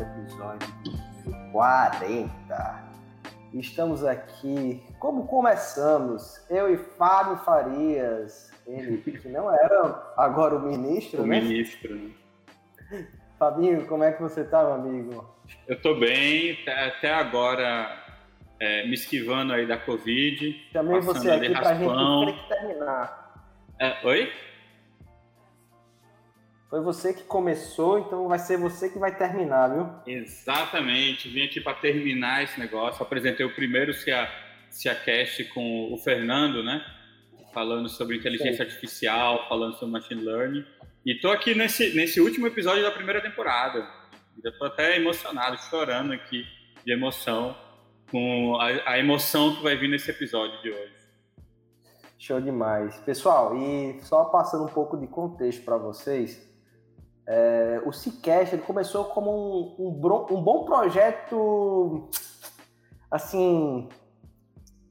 [0.00, 0.68] Episódio
[1.50, 2.88] 40.
[3.54, 11.22] Estamos aqui, como começamos, eu e Fábio Farias, ele que não era agora o ministro,
[11.22, 11.40] o né?
[11.40, 12.10] ministro, né?
[13.38, 15.34] Fabinho, como é que você tá, meu amigo?
[15.66, 17.90] Eu tô bem, até agora
[18.60, 20.68] é, me esquivando aí da Covid.
[20.72, 23.46] Também você aqui pra gente terminar.
[23.80, 24.30] É, oi?
[26.68, 29.88] Foi você que começou, então vai ser você que vai terminar, viu?
[30.06, 31.26] Exatamente.
[31.28, 33.02] Vim aqui para terminar esse negócio.
[33.02, 34.28] Apresentei o primeiro Cia,
[34.68, 36.84] CiaCast com o Fernando, né?
[37.54, 38.62] Falando sobre inteligência Sim.
[38.62, 40.64] artificial, falando sobre machine learning.
[41.06, 43.88] E tô aqui nesse, nesse último episódio da primeira temporada.
[44.44, 46.44] Já tô até emocionado, chorando aqui
[46.84, 47.56] de emoção
[48.10, 50.98] com a, a emoção que vai vir nesse episódio de hoje.
[52.18, 52.98] Show demais.
[53.00, 56.47] Pessoal, e só passando um pouco de contexto para vocês,
[57.30, 59.88] é, o Cicast ele começou como um, um,
[60.30, 62.08] um, bom projeto,
[63.10, 63.86] assim,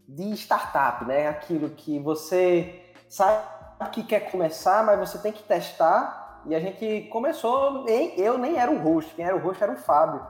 [0.07, 1.27] de startup, né?
[1.27, 3.43] Aquilo que você sabe
[3.91, 6.43] que quer começar, mas você tem que testar.
[6.45, 9.73] E a gente começou, nem, eu nem era o host, quem era o host era
[9.73, 10.23] o Fábio.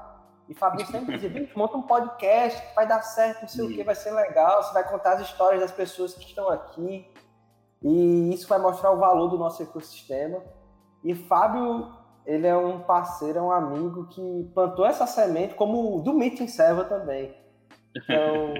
[0.47, 3.84] E o Fábio sempre dizia, monta um podcast, vai dar certo, não sei o que,
[3.84, 7.06] vai ser legal, você vai contar as histórias das pessoas que estão aqui.
[7.84, 10.41] E isso vai mostrar o valor do nosso ecossistema.
[11.03, 11.91] E Fábio,
[12.25, 16.83] ele é um parceiro, é um amigo que plantou essa semente, como do Meeting Serva
[16.83, 17.33] também.
[17.95, 18.53] Então,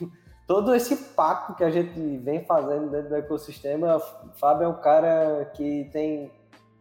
[0.46, 4.80] todo esse pacto que a gente vem fazendo dentro do ecossistema, o Fábio é um
[4.80, 6.30] cara que tem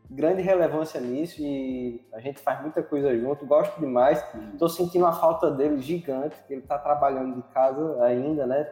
[0.09, 4.23] grande relevância nisso e a gente faz muita coisa junto, gosto demais.
[4.53, 8.69] Estou sentindo a falta dele gigante, que ele está trabalhando de casa ainda, né?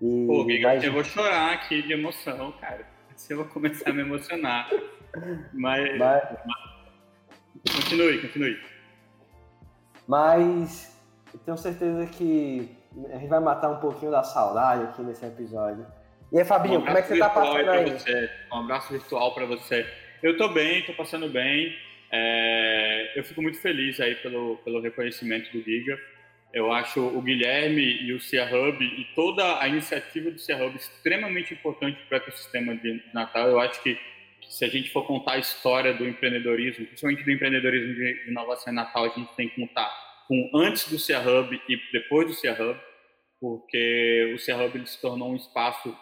[0.00, 0.84] E, Pô, Giga, mas...
[0.84, 2.86] eu vou chorar aqui de emoção, cara.
[3.16, 4.68] Se eu vou começar a me emocionar.
[5.52, 6.38] Mas, mas,
[7.70, 8.58] Continue, continue.
[10.08, 11.00] Mas
[11.32, 12.76] eu tenho certeza que
[13.12, 15.86] a gente vai matar um pouquinho da saudade aqui nesse episódio.
[16.32, 17.90] E aí, Fabinho, um como é que você tá passando aí?
[17.90, 18.30] Você.
[18.52, 19.86] Um abraço virtual para você.
[20.22, 21.76] Eu tô bem, tô passando bem.
[22.10, 25.98] É, eu fico muito feliz aí pelo, pelo reconhecimento do Giga.
[26.52, 30.76] Eu acho o Guilherme e o Cia Hub e toda a iniciativa do Cia Hub
[30.76, 33.48] extremamente importante para o ecossistema de Natal.
[33.48, 33.98] Eu acho que
[34.52, 38.76] se a gente for contar a história do empreendedorismo, principalmente do empreendedorismo de inovação em
[38.76, 39.90] Natal, a gente tem que contar
[40.28, 42.78] com antes do Cia Hub e depois do Cia Hub,
[43.40, 45.96] porque o Cia Hub se tornou um espaço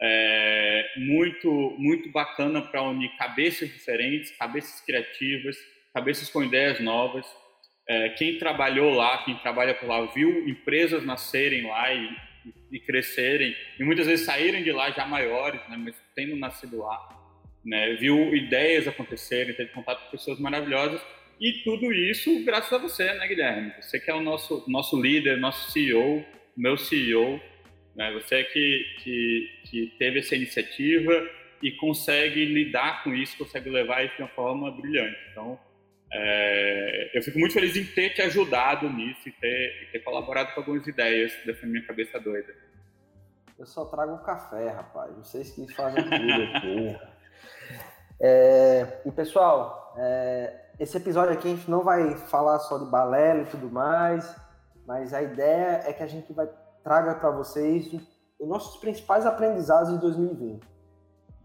[0.00, 5.56] é, muito muito bacana para unir cabeças diferentes, cabeças criativas,
[5.94, 7.24] cabeças com ideias novas.
[7.88, 12.10] É, quem trabalhou lá, quem trabalha por lá, viu empresas nascerem lá e,
[12.72, 17.21] e crescerem, e muitas vezes saírem de lá já maiores, né, mas tendo nascido lá
[17.64, 17.94] né?
[17.94, 21.00] Viu ideias acontecerem, teve contato com pessoas maravilhosas
[21.40, 23.72] e tudo isso graças a você, né, Guilherme?
[23.80, 26.24] Você que é o nosso nosso líder, nosso CEO,
[26.56, 27.40] meu CEO,
[27.94, 28.12] né?
[28.12, 31.28] Você que, que que teve essa iniciativa
[31.62, 35.16] e consegue lidar com isso, consegue levar isso de uma forma brilhante.
[35.30, 35.58] Então,
[36.12, 40.60] é, eu fico muito feliz em ter te ajudado nisso e ter, ter colaborado com
[40.60, 42.54] algumas ideias dessa minha cabeça doida.
[43.58, 45.16] Eu só trago café, rapaz.
[45.16, 47.12] Vocês que fazem tudo aqui.
[48.20, 53.42] É, e pessoal, é, esse episódio aqui a gente não vai falar só de balela
[53.42, 54.34] e tudo mais,
[54.86, 56.48] mas a ideia é que a gente vai
[56.82, 57.92] traga para vocês
[58.38, 60.66] os nossos principais aprendizados de 2020.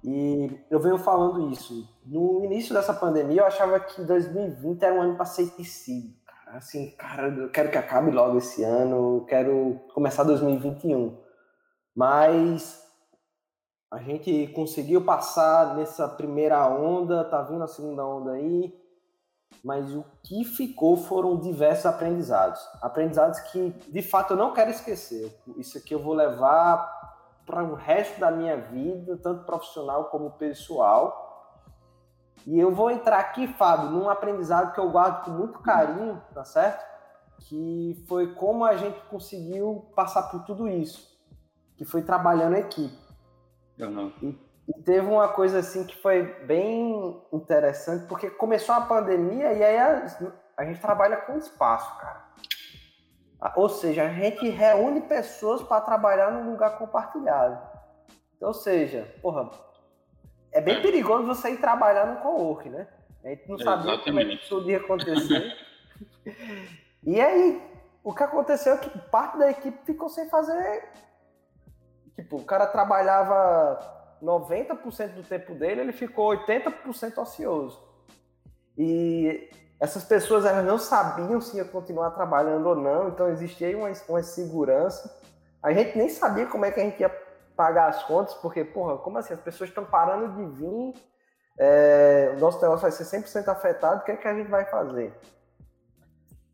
[0.04, 1.88] E eu venho falando isso.
[2.06, 6.16] No início dessa pandemia, eu achava que 2020 era um ano para ser esquecido.
[6.48, 11.18] Assim, cara, eu quero que acabe logo esse ano, eu quero começar 2021.
[11.96, 12.82] Mas
[13.90, 18.74] a gente conseguiu passar nessa primeira onda, tá vindo a segunda onda aí,
[19.64, 22.60] mas o que ficou foram diversos aprendizados.
[22.82, 25.34] Aprendizados que, de fato, eu não quero esquecer.
[25.58, 26.96] Isso aqui eu vou levar
[27.46, 31.26] para o resto da minha vida, tanto profissional como pessoal.
[32.46, 36.44] E eu vou entrar aqui, Fábio, num aprendizado que eu guardo com muito carinho, tá
[36.44, 36.86] certo?
[37.40, 41.08] Que foi como a gente conseguiu passar por tudo isso,
[41.78, 43.07] que foi trabalhando em equipe.
[43.80, 44.12] Uhum.
[44.22, 44.38] E,
[44.70, 49.78] e, teve uma coisa assim que foi bem interessante, porque começou a pandemia e aí
[49.78, 50.06] a,
[50.58, 52.28] a gente trabalha com espaço, cara.
[53.56, 57.60] Ou seja, a gente reúne pessoas para trabalhar num lugar compartilhado.
[58.42, 59.50] Ou seja, porra,
[60.52, 62.88] é bem perigoso você ir trabalhar no co-work, né?
[63.24, 64.06] A gente não sabia Exatamente.
[64.06, 65.58] como é que isso ia acontecer.
[67.04, 67.62] e aí,
[68.04, 70.90] o que aconteceu é que parte da equipe ficou sem fazer.
[72.18, 73.80] Tipo, o cara trabalhava
[74.22, 77.80] 90% do tempo dele, ele ficou 80% ocioso.
[78.76, 79.50] E
[79.80, 84.24] essas pessoas elas não sabiam se ia continuar trabalhando ou não, então existia uma, uma
[84.24, 85.16] segurança.
[85.62, 87.10] A gente nem sabia como é que a gente ia
[87.56, 89.36] pagar as contas, porque, porra, como assim?
[89.36, 90.94] As pessoas estão parando de vir,
[91.60, 94.66] é, o nosso negócio vai ser 100% afetado, o que é que a gente vai
[94.66, 95.14] fazer?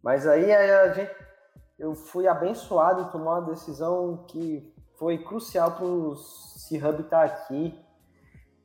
[0.02, 1.16] Mas aí a gente,
[1.80, 4.73] eu fui abençoado em tomar uma decisão que
[5.04, 7.76] foi crucial para o C-Hub estar aqui.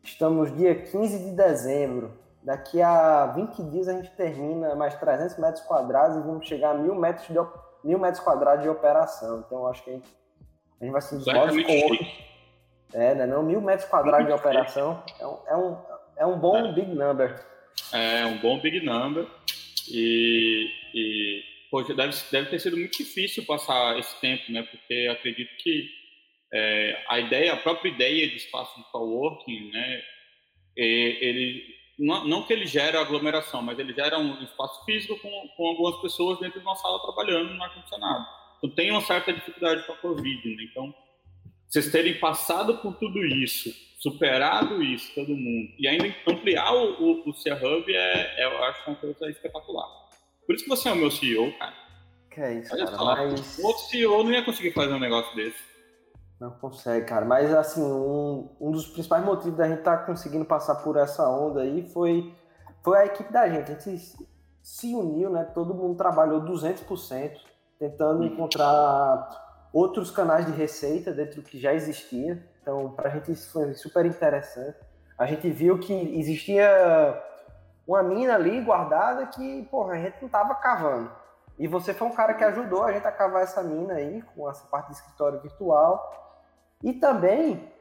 [0.04, 2.16] Estamos dia 15 de dezembro.
[2.44, 6.74] Daqui a 20 dias a gente termina mais 300 metros quadrados e vamos chegar a
[6.74, 7.34] mil metros, de,
[7.82, 9.42] mil metros quadrados de operação.
[9.44, 10.08] Então acho que a gente,
[10.80, 12.08] a gente vai se desenvolver com outros.
[12.92, 13.26] É, né?
[13.26, 15.76] Não, mil metros quadrados de operação é um, é um,
[16.18, 16.72] é um bom é.
[16.72, 17.44] big number.
[17.92, 19.26] É um bom big number.
[19.90, 24.62] E, e poxa, deve, deve ter sido muito difícil passar esse tempo, né?
[24.62, 25.98] Porque acredito que
[26.52, 30.02] é, a ideia, a própria ideia de espaço de coworking, né?
[30.76, 35.66] Ele não, não, que ele gera aglomeração, mas ele gera um espaço físico com, com
[35.66, 38.24] algumas pessoas dentro de uma sala trabalhando no ar-condicionado.
[38.58, 40.62] Então tem uma certa dificuldade com a Covid, né?
[40.70, 40.94] Então,
[41.68, 47.28] vocês terem passado por tudo isso, superado isso, todo mundo, e ainda ampliar o, o,
[47.28, 49.88] o Hub, é, é, eu acho que é uma coisa espetacular.
[50.46, 51.74] Por isso que você é o meu CEO, cara.
[52.30, 53.58] Que é isso, Olha cara, só, mas...
[53.58, 55.58] outro CEO não ia conseguir fazer um negócio desse.
[56.40, 57.24] Não consegue, cara.
[57.24, 61.28] Mas, assim, um, um dos principais motivos da gente estar tá conseguindo passar por essa
[61.28, 62.32] onda aí foi,
[62.82, 63.72] foi a equipe da gente.
[63.72, 64.16] A gente
[64.62, 65.44] se uniu, né?
[65.44, 67.32] Todo mundo trabalhou 200%,
[67.78, 69.28] tentando encontrar
[69.72, 72.42] outros canais de receita dentro do que já existia.
[72.62, 74.78] Então, para a gente isso foi super interessante.
[75.16, 76.68] A gente viu que existia
[77.86, 81.10] uma mina ali guardada que, porra, a gente não tava cavando.
[81.58, 84.48] E você foi um cara que ajudou a gente a cavar essa mina aí, com
[84.48, 86.27] essa parte de escritório virtual.
[86.82, 87.72] E também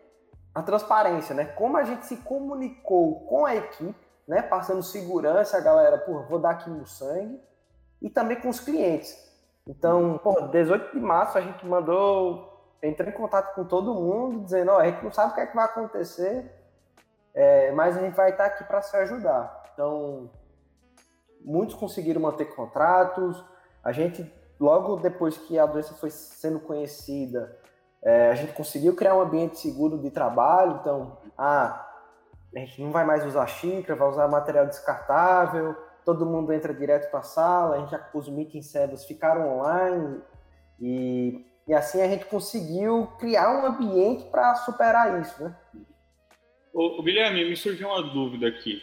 [0.54, 1.46] a transparência, né?
[1.46, 3.96] Como a gente se comunicou com a equipe,
[4.27, 4.42] né?
[4.42, 7.39] Passando segurança, a galera, pô, vou dar aqui no sangue.
[8.01, 9.16] E também com os clientes.
[9.68, 14.72] Então, pô, 18 de março a gente mandou, entrei em contato com todo mundo, dizendo,
[14.72, 16.51] ó, a gente não sabe o que é que vai acontecer,
[17.34, 19.63] é, mas a gente vai estar aqui para se ajudar.
[19.74, 20.30] Então,
[21.42, 23.44] muitos conseguiram manter contratos.
[23.84, 27.58] A gente, logo depois que a doença foi sendo conhecida,
[28.04, 31.86] é, a gente conseguiu criar um ambiente seguro de trabalho, então, ah,
[32.56, 35.75] a gente não vai mais usar xícara, vai usar material descartável,
[36.06, 40.22] todo mundo entra direto para a sala, a gente já, os meeting servers ficaram online
[40.80, 45.56] e, e assim a gente conseguiu criar um ambiente para superar isso, né?
[46.74, 48.82] O, o, Guilherme, me surgiu uma dúvida aqui.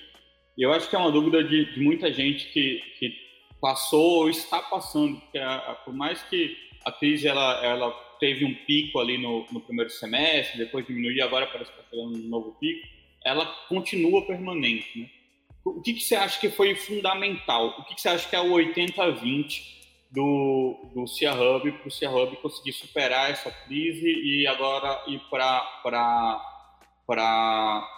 [0.58, 3.12] Eu acho que é uma dúvida de, de muita gente que, que
[3.60, 8.44] passou ou está passando, porque a, a, por mais que a crise ela, ela teve
[8.44, 12.28] um pico ali no, no primeiro semestre, depois diminuiu, agora parece que está chegando um
[12.28, 12.86] novo pico,
[13.24, 14.98] ela continua permanente.
[14.98, 15.10] Né?
[15.64, 17.68] O que, que você acha que foi fundamental?
[17.78, 19.62] O que, que você acha que é o 80-20
[20.10, 25.20] do, do Cia Hub para o Cia Hub conseguir superar essa crise e agora ir
[25.30, 25.70] para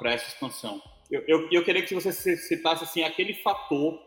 [0.05, 0.81] essa expansão?
[1.11, 4.06] Eu, eu, eu queria que você citasse assim, aquele fator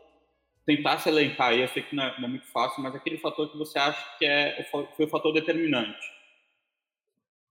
[0.75, 3.51] tentasse elencar aí, eu sei que não é, não é, muito fácil, mas aquele fator
[3.51, 5.97] que você acha que é, foi o fator determinante?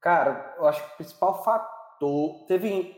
[0.00, 2.46] Cara, eu acho que o principal fator.
[2.46, 2.96] Teve.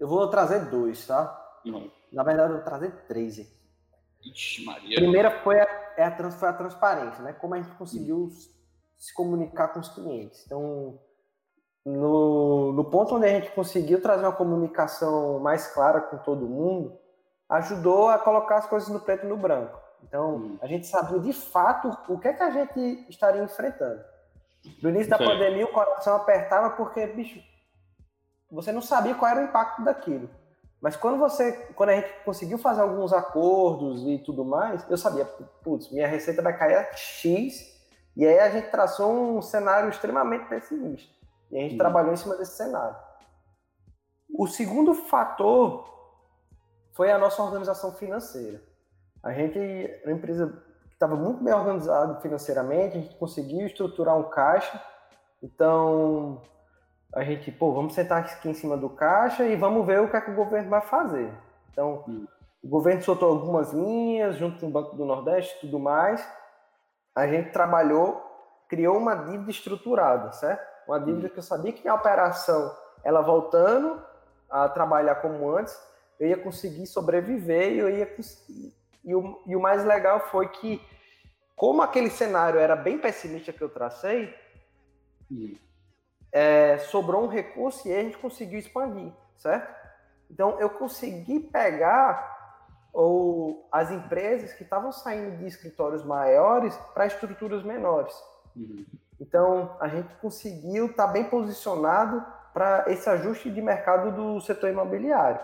[0.00, 1.60] Eu vou trazer dois, tá?
[1.64, 1.88] Uhum.
[2.12, 3.64] Na verdade, eu vou trazer três aqui.
[4.24, 4.96] Ixi, Maria.
[4.96, 7.32] Primeira foi a, é a, foi a transparência, né?
[7.34, 8.30] Como a gente conseguiu
[8.96, 10.44] se comunicar com os clientes.
[10.44, 10.98] Então,
[11.84, 16.98] no, no ponto onde a gente conseguiu trazer uma comunicação mais clara com todo mundo,
[17.48, 19.78] ajudou a colocar as coisas no preto e no branco.
[20.02, 24.02] Então, a gente sabia de fato o que é que a gente estaria enfrentando.
[24.82, 25.24] No início da Sim.
[25.24, 27.40] pandemia, o coração apertava porque, bicho,
[28.50, 30.28] você não sabia qual era o impacto daquilo.
[30.80, 35.24] Mas quando você, quando a gente conseguiu fazer alguns acordos e tudo mais, eu sabia,
[35.62, 37.74] putz, minha receita vai cair a X,
[38.16, 41.12] e aí a gente traçou um cenário extremamente pessimista.
[41.50, 42.96] E a gente trabalhou em cima desse cenário.
[44.36, 45.93] O segundo fator
[46.94, 48.62] foi a nossa organização financeira.
[49.22, 50.46] A gente era uma empresa
[50.86, 54.80] que estava muito bem organizada financeiramente, a gente conseguiu estruturar um caixa.
[55.42, 56.40] Então,
[57.14, 60.16] a gente, pô, vamos sentar aqui em cima do caixa e vamos ver o que
[60.16, 61.32] é que o governo vai fazer.
[61.70, 62.04] Então,
[62.62, 66.26] o governo soltou algumas linhas junto com o Banco do Nordeste e tudo mais.
[67.14, 68.22] A gente trabalhou,
[68.68, 70.64] criou uma dívida estruturada, certo?
[70.86, 72.72] Uma dívida que eu sabia que a operação,
[73.02, 74.00] ela voltando
[74.48, 75.76] a trabalhar como antes,
[76.18, 78.74] eu ia conseguir sobreviver e eu ia conseguir.
[79.04, 80.80] E o, e o mais legal foi que,
[81.54, 84.34] como aquele cenário era bem pessimista que eu tracei,
[85.30, 85.56] hum
[86.34, 89.72] é, sobrou um recurso e a gente conseguiu expandir, certo?
[90.28, 92.34] Então eu consegui pegar
[92.92, 98.12] ou as empresas que estavam saindo de escritórios maiores para estruturas menores.
[98.56, 98.84] Uhum.
[99.20, 104.70] Então a gente conseguiu estar tá bem posicionado para esse ajuste de mercado do setor
[104.70, 105.40] imobiliário.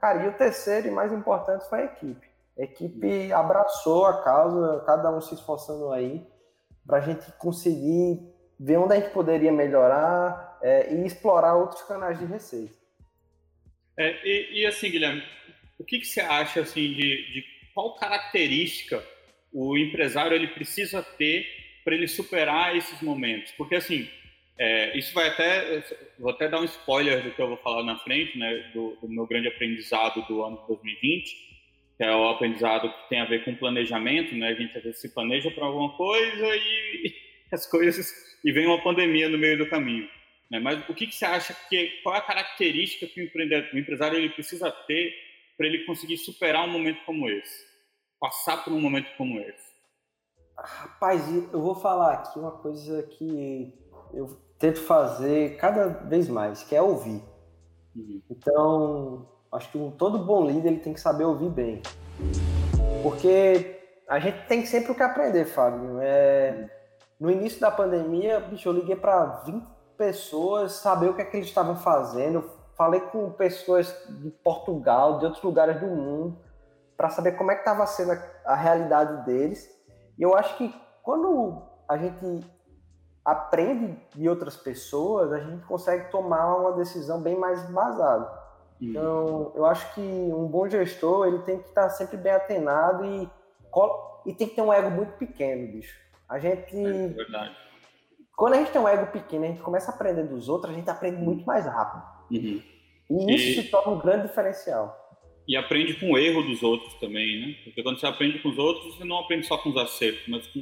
[0.00, 2.28] Cara, e o terceiro e mais importante foi a equipe.
[2.58, 6.26] A equipe abraçou a causa, cada um se esforçando aí
[6.86, 8.20] para a gente conseguir
[8.58, 12.74] ver onde a gente poderia melhorar é, e explorar outros canais de receita.
[13.96, 15.22] É, e, e, assim, Guilherme,
[15.78, 19.02] o que, que você acha assim de, de, qual característica
[19.52, 21.46] o empresário ele precisa ter
[21.84, 23.52] para ele superar esses momentos?
[23.52, 24.08] Porque assim,
[24.58, 25.84] é, isso vai até
[26.18, 29.08] vou até dar um spoiler do que eu vou falar na frente, né, do, do
[29.08, 31.48] meu grande aprendizado do ano 2020,
[31.96, 34.48] que é o aprendizado que tem a ver com planejamento, né?
[34.48, 37.14] A gente às vezes se planeja para alguma coisa e
[37.52, 38.12] as coisas
[38.44, 40.08] e vem uma pandemia no meio do caminho.
[40.50, 40.58] Né?
[40.58, 44.30] Mas o que, que você acha que qual é a característica que o, empresário ele
[44.30, 45.14] precisa ter
[45.56, 47.64] para ele conseguir superar um momento como esse,
[48.18, 49.68] passar por um momento como esse?
[50.56, 51.22] Rapaz,
[51.52, 53.72] eu vou falar aqui uma coisa que
[54.12, 57.22] eu tento fazer cada vez mais, que é ouvir.
[57.94, 58.20] Uhum.
[58.28, 61.82] Então, acho que um, todo bom líder ele tem que saber ouvir bem.
[63.02, 65.98] Porque a gente tem sempre o que aprender, Fábio.
[66.00, 66.68] É,
[67.20, 69.64] no início da pandemia, bicho, eu liguei para 20
[69.96, 72.50] pessoas, saber o que é que eles estavam fazendo.
[72.76, 76.38] Falei com pessoas de Portugal, de outros lugares do mundo,
[76.96, 79.68] para saber como é que estava sendo a, a realidade deles.
[80.18, 82.44] E eu acho que quando a gente
[83.24, 88.48] aprende de outras pessoas, a gente consegue tomar uma decisão bem mais embasada.
[88.80, 93.28] Então, eu acho que um bom gestor, ele tem que estar sempre bem atenado e,
[94.26, 95.98] e tem que ter um ego muito pequeno, bicho.
[96.28, 96.76] A gente.
[96.76, 97.56] É verdade.
[98.36, 100.76] Quando a gente tem um ego pequeno, a gente começa a aprender dos outros, a
[100.76, 102.04] gente aprende muito mais rápido.
[102.30, 102.62] Uhum.
[103.10, 103.62] E isso e...
[103.62, 104.96] se torna um grande diferencial.
[105.48, 107.54] E aprende com o erro dos outros também, né?
[107.64, 110.46] Porque quando você aprende com os outros, você não aprende só com os acertos, mas
[110.46, 110.60] com,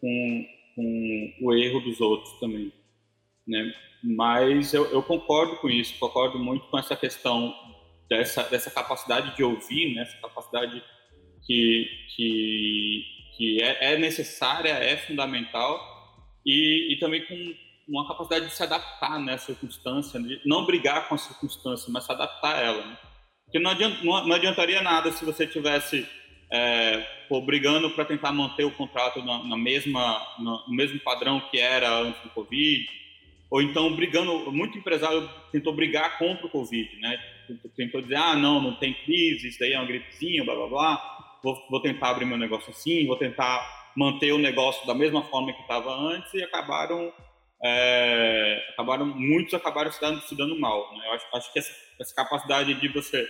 [0.00, 2.72] com, com o erro dos outros também.
[3.46, 3.72] Né?
[4.02, 7.54] Mas eu, eu, concordo com isso, concordo muito com essa questão
[8.08, 10.02] dessa, dessa capacidade de ouvir, né?
[10.02, 10.82] essa capacidade
[11.46, 15.80] que, que que é, é necessária, é fundamental,
[16.44, 17.54] e, e, também com
[17.88, 22.12] uma capacidade de se adaptar né, circunstância, de não brigar com a circunstância, mas se
[22.12, 22.86] adaptar a ela.
[22.86, 22.98] Né?
[23.44, 26.06] Porque não, adianta, não, não, adiantaria nada se você tivesse
[26.52, 31.40] é, pô, brigando para tentar manter o contrato na, na mesma, no, no mesmo padrão
[31.50, 32.86] que era antes do Covid,
[33.50, 37.18] ou então brigando, muito empresário tentou brigar contra o Covid, né?
[37.76, 41.22] Tentou dizer, ah, não, não tem crise, isso daí é uma gripezinha, blá blá blá
[41.42, 45.52] vou, vou tentar abrir meu negócio assim, vou tentar manter o negócio da mesma forma
[45.52, 47.12] que estava antes e acabaram
[47.64, 51.06] é, acabaram muitos acabaram se dando, se dando mal né?
[51.06, 53.28] eu acho, acho que essa, essa, capacidade de você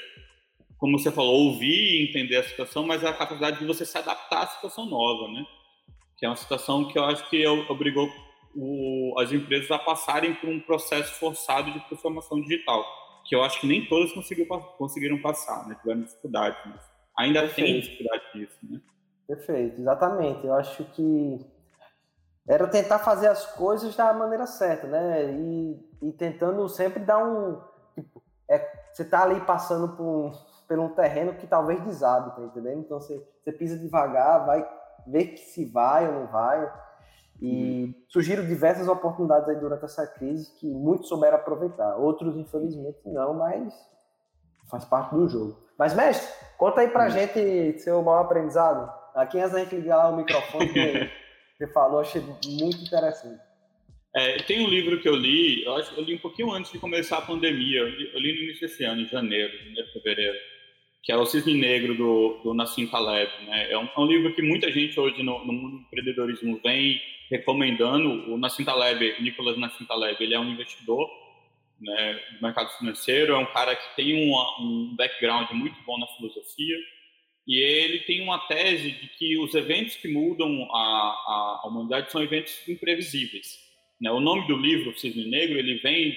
[0.82, 4.42] como você falou ouvir e entender a situação mas a capacidade de você se adaptar
[4.42, 5.46] à situação nova né
[6.16, 8.10] que é uma situação que eu acho que obrigou
[8.54, 12.84] o, as empresas a passarem por um processo forçado de transformação digital
[13.24, 17.70] que eu acho que nem todas conseguiram, passar né tiveram dificuldade nisso ainda Perfeito.
[17.70, 18.80] tem dificuldade disso, né?
[19.26, 20.46] Perfeito, exatamente.
[20.46, 21.46] Eu acho que
[22.46, 25.32] era tentar fazer as coisas da maneira certa, né?
[25.32, 27.60] E, e tentando sempre dar um.
[27.94, 28.58] Tipo, é,
[28.92, 30.32] você tá ali passando por,
[30.66, 32.80] por um terreno que talvez desabe, tá entendendo?
[32.80, 34.66] Então você, você pisa devagar, vai
[35.06, 36.72] ver se vai ou não vai.
[37.40, 37.94] E uhum.
[38.08, 41.96] surgiram diversas oportunidades aí durante essa crise que muitos souberam aproveitar.
[41.96, 43.74] Outros, infelizmente, não, mas
[44.70, 45.58] faz parte do jogo.
[45.76, 47.10] Mas, mestre, conta aí pra uhum.
[47.10, 48.92] gente seu maior aprendizado.
[49.14, 51.10] Aqui antes da gente ligar o microfone, que
[51.58, 53.40] você falou, achei muito interessante.
[54.14, 56.78] É, tem um livro que eu li, eu acho eu li um pouquinho antes de
[56.78, 60.38] começar a pandemia, eu li, eu li no início desse ano, em janeiro, janeiro, fevereiro,
[61.02, 63.30] que é o Cisne Negro do, do Nassim Taleb.
[63.44, 63.72] Né?
[63.72, 67.00] É, um, é um livro que muita gente hoje no, no mundo do empreendedorismo vem
[67.30, 68.32] recomendando.
[68.32, 71.10] O Nassim Taleb, Nicolas Nassim Taleb, ele é um investidor
[71.80, 76.06] né, do mercado financeiro, é um cara que tem uma, um background muito bom na
[76.06, 76.76] filosofia,
[77.46, 82.12] e ele tem uma tese de que os eventos que mudam a, a, a humanidade
[82.12, 83.58] são eventos imprevisíveis.
[84.00, 84.10] Né?
[84.12, 86.16] O nome do livro, Cisne Negro, ele vem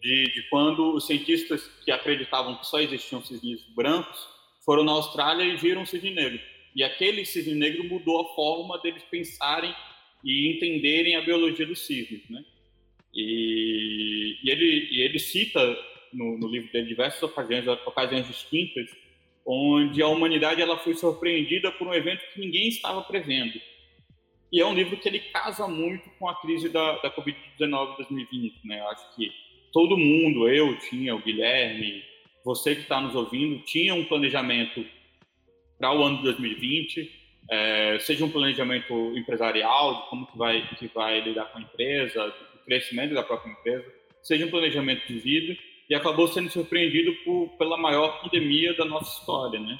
[0.00, 4.28] de, de, quando os cientistas que acreditavam que só existiam cisnes brancos
[4.64, 6.40] foram na Austrália e viram um cisne negro.
[6.74, 9.74] E aquele cisne negro mudou a forma deles pensarem
[10.24, 12.44] e entenderem a biologia dos cisnes, né?
[13.14, 15.60] E, e, ele, e ele cita
[16.12, 18.90] no, no, livro dele diversas ocasiões, ocasiões distintas,
[19.46, 23.58] onde a humanidade ela foi surpreendida por um evento que ninguém estava prevendo.
[24.52, 28.66] E é um livro que ele casa muito com a crise da, da Covid-19 2020.
[28.66, 28.80] Né?
[28.80, 29.30] Eu acho que
[29.72, 32.02] todo mundo, eu tinha, o Guilherme,
[32.44, 34.84] você que está nos ouvindo, tinha um planejamento
[35.78, 37.10] para o ano de 2020,
[37.50, 42.26] é, seja um planejamento empresarial, de como que vai, que vai lidar com a empresa,
[42.26, 43.84] do crescimento da própria empresa,
[44.22, 45.56] seja um planejamento de vida,
[45.88, 49.78] e acabou sendo surpreendido por, pela maior pandemia da nossa história, né?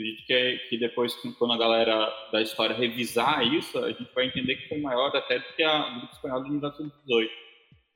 [0.00, 4.26] acredito que, é, que depois, quando a galera da história revisar isso, a gente vai
[4.26, 7.32] entender que foi maior até do que a gripe espanhola de 1918,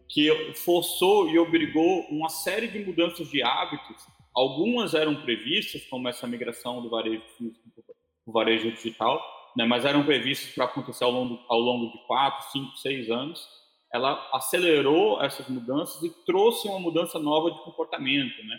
[0.08, 4.06] que forçou e obrigou uma série de mudanças de hábitos.
[4.34, 7.94] Algumas eram previstas, como essa migração do varejo físico para
[8.26, 9.22] o varejo digital,
[9.56, 13.46] né, mas eram previstas para acontecer ao longo, ao longo de quatro, cinco, seis anos.
[13.92, 18.58] Ela acelerou essas mudanças e trouxe uma mudança nova de comportamento, né?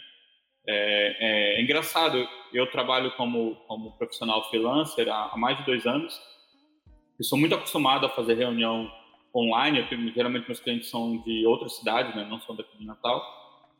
[0.67, 0.73] É,
[1.19, 6.19] é, é, engraçado, eu trabalho como, como profissional freelancer há, há mais de dois anos
[7.19, 8.91] e sou muito acostumado a fazer reunião
[9.35, 9.85] online.
[10.15, 13.21] Geralmente meus clientes são de outras cidades, né, não são daqui de Natal.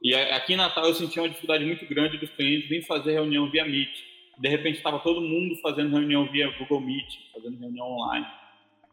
[0.02, 3.50] E aqui em Natal eu senti uma dificuldade muito grande dos clientes vir fazer reunião
[3.50, 4.04] via Meet.
[4.38, 8.28] De repente estava todo mundo fazendo reunião via Google Meet, fazendo reunião online.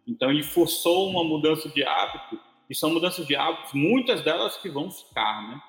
[0.07, 2.38] Então ele forçou uma mudança de hábito
[2.70, 5.61] e são mudanças de hábitos, muitas delas que vão ficar, né?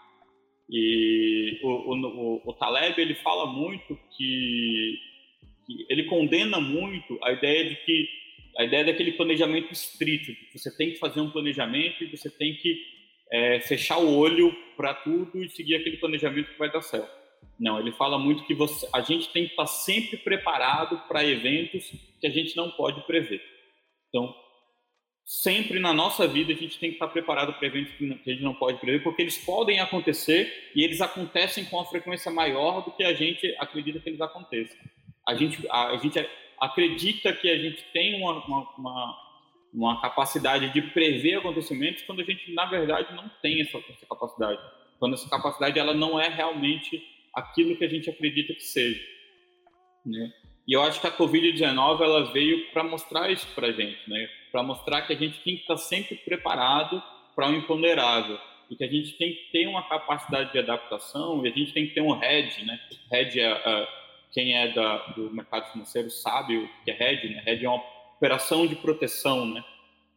[0.69, 4.97] E o, o, o, Taleb ele fala muito que,
[5.67, 8.07] que, ele condena muito a ideia de que
[8.57, 12.77] a ideia daquele planejamento estrito, você tem que fazer um planejamento e você tem que
[13.31, 17.11] é, fechar o olho para tudo e seguir aquele planejamento que vai dar certo.
[17.59, 21.91] Não, ele fala muito que você, a gente tem que estar sempre preparado para eventos
[22.19, 23.41] que a gente não pode prever.
[24.09, 24.33] Então,
[25.25, 28.43] sempre na nossa vida a gente tem que estar preparado para eventos que a gente
[28.43, 32.91] não pode prever, porque eles podem acontecer e eles acontecem com uma frequência maior do
[32.91, 34.77] que a gente acredita que eles aconteçam.
[35.27, 36.19] A gente, a, a gente
[36.63, 39.17] acredita que a gente tem uma, uma, uma,
[39.73, 44.61] uma, capacidade de prever acontecimentos quando a gente, na verdade, não tem essa, essa capacidade.
[44.97, 49.01] Quando essa capacidade ela não é realmente aquilo que a gente acredita que seja.
[50.05, 50.31] Né?
[50.65, 54.29] E eu acho que a Covid-19 ela veio para mostrar isso para a gente, né?
[54.49, 57.03] para mostrar que a gente tem que estar sempre preparado
[57.35, 61.49] para o imponderável e que a gente tem que ter uma capacidade de adaptação e
[61.49, 62.79] a gente tem que ter um hedge, né?
[63.11, 64.02] Hedge é, é
[64.33, 67.43] quem é da, do mercado financeiro sabe o que é hedge, né?
[67.45, 67.83] Hedge é uma
[68.17, 69.63] operação de proteção, né?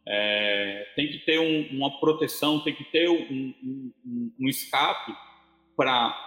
[0.05, 5.13] É, tem que ter um, uma proteção, tem que ter um, um, um escape
[5.75, 6.23] para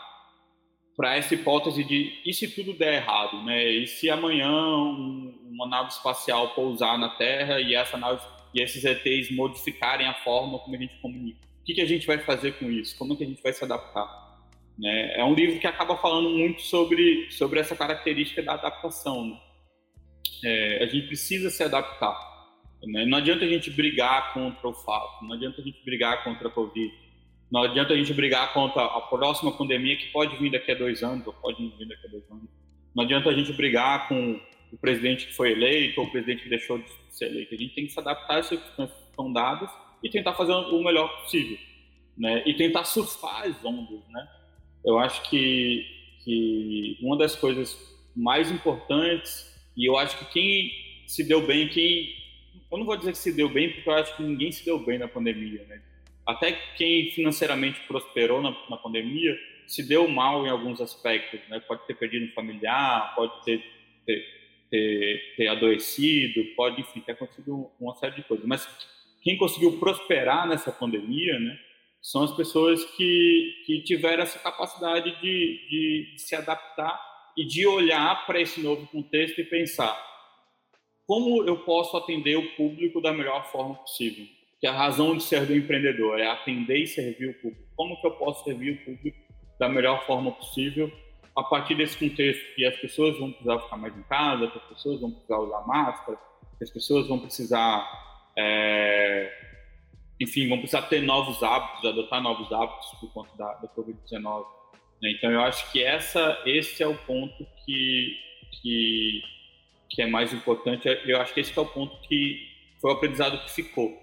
[0.96, 3.64] para essa hipótese de e se tudo der errado, né?
[3.64, 8.22] E se amanhã um, uma nave espacial pousar na Terra e essa nave
[8.54, 12.06] e esses ETs modificarem a forma como a gente comunica, o que, que a gente
[12.06, 12.96] vai fazer com isso?
[12.98, 14.29] Como que a gente vai se adaptar?
[14.80, 15.14] Né?
[15.16, 19.26] É um livro que acaba falando muito sobre sobre essa característica da adaptação.
[19.26, 19.40] Né?
[20.44, 22.16] É, a gente precisa se adaptar.
[22.82, 23.04] Né?
[23.04, 26.50] Não adianta a gente brigar contra o fato, não adianta a gente brigar contra a
[26.50, 27.10] Covid
[27.50, 31.02] não adianta a gente brigar contra a próxima pandemia que pode vir daqui a dois
[31.02, 32.48] anos, ou pode vir daqui a dois anos.
[32.94, 34.40] Não adianta a gente brigar com
[34.72, 37.54] o presidente que foi eleito ou o presidente que deixou de ser eleito.
[37.54, 39.68] A gente tem que se adaptar às circunstâncias que estão dadas
[40.02, 41.58] e tentar fazer o melhor possível.
[42.16, 42.44] Né?
[42.46, 44.00] E tentar surfar as ondas.
[44.08, 44.28] Né?
[44.84, 45.86] Eu acho que,
[46.24, 47.78] que uma das coisas
[48.16, 50.70] mais importantes, e eu acho que quem
[51.06, 52.14] se deu bem, quem.
[52.70, 54.78] Eu não vou dizer que se deu bem, porque eu acho que ninguém se deu
[54.78, 55.64] bem na pandemia.
[55.68, 55.80] Né?
[56.30, 61.60] até quem financeiramente prosperou na, na pandemia se deu mal em alguns aspectos, né?
[61.60, 63.62] Pode ter perdido um familiar, pode ter,
[64.04, 64.24] ter,
[64.68, 68.46] ter, ter adoecido, pode, enfim, ter acontecido uma série de coisas.
[68.46, 68.68] Mas
[69.22, 71.58] quem conseguiu prosperar nessa pandemia, né?
[72.02, 76.98] São as pessoas que, que tiveram essa capacidade de, de, se adaptar
[77.36, 80.08] e de olhar para esse novo contexto e pensar
[81.06, 84.24] como eu posso atender o público da melhor forma possível.
[84.60, 87.68] Que a razão de ser do empreendedor é atender e servir o público.
[87.74, 89.18] Como que eu posso servir o público
[89.58, 90.90] da melhor forma possível,
[91.36, 94.64] a partir desse contexto que as pessoas vão precisar ficar mais em casa, que as
[94.64, 96.18] pessoas vão precisar usar máscara,
[96.58, 99.49] que as pessoas vão precisar, é,
[100.20, 104.44] enfim, vão precisar ter novos hábitos, adotar novos hábitos por conta da, da Covid-19.
[105.02, 105.12] Né?
[105.12, 108.16] Então, eu acho que essa, esse é o ponto que,
[108.60, 109.22] que,
[109.88, 110.86] que é mais importante.
[111.06, 112.46] Eu acho que esse é o ponto que
[112.80, 113.98] foi o aprendizado que ficou.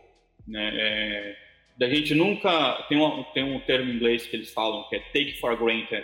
[0.48, 0.72] Né?
[0.74, 1.38] É,
[1.78, 5.00] da gente nunca tem, uma, tem um termo em inglês que eles falam que é
[5.00, 6.04] take for granted.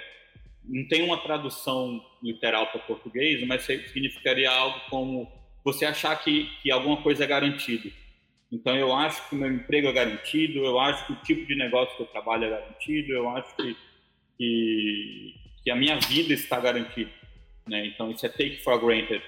[0.63, 5.28] Não tem uma tradução literal para português, mas significaria algo como
[5.63, 7.91] você achar que, que alguma coisa é garantido.
[8.53, 11.55] Então eu acho que o meu emprego é garantido, eu acho que o tipo de
[11.55, 13.75] negócio que eu trabalho é garantido, eu acho que,
[14.37, 17.09] que, que a minha vida está garantida.
[17.67, 17.87] Né?
[17.87, 19.23] Então isso é take for granted.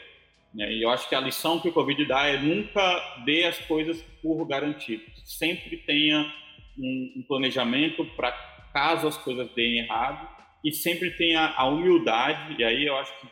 [0.53, 0.71] Né?
[0.73, 3.99] E eu acho que a lição que o Covid dá é nunca dê as coisas
[4.21, 5.03] por garantido.
[5.25, 6.31] Sempre tenha
[6.77, 8.31] um, um planejamento para
[8.71, 10.29] caso as coisas deem errado
[10.63, 13.27] e sempre tenha a humildade, e aí eu acho que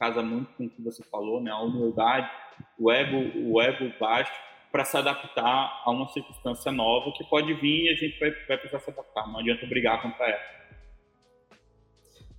[0.00, 1.50] casa muito com o que você falou, né?
[1.50, 2.30] a humildade,
[2.78, 4.32] o ego, o ego baixo,
[4.78, 8.56] para se adaptar a uma circunstância nova que pode vir e a gente vai, vai
[8.56, 9.26] precisar se adaptar.
[9.26, 10.38] Não adianta brigar contra ela.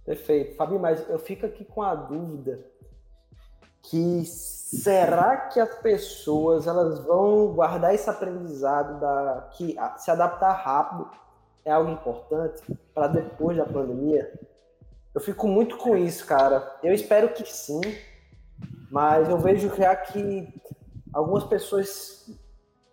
[0.06, 0.56] Perfeito.
[0.56, 2.65] Fabinho, mas eu fico aqui com a dúvida
[3.84, 11.10] que será que as pessoas elas vão guardar esse aprendizado da que se adaptar rápido
[11.65, 14.32] é algo importante para depois da pandemia?
[15.13, 16.80] Eu fico muito com isso, cara.
[16.82, 17.82] Eu espero que sim,
[18.89, 20.47] mas eu vejo já que
[21.13, 22.30] algumas pessoas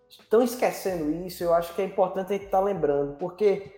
[0.09, 1.43] estão esquecendo isso.
[1.43, 3.77] Eu acho que é importante a gente estar tá lembrando, porque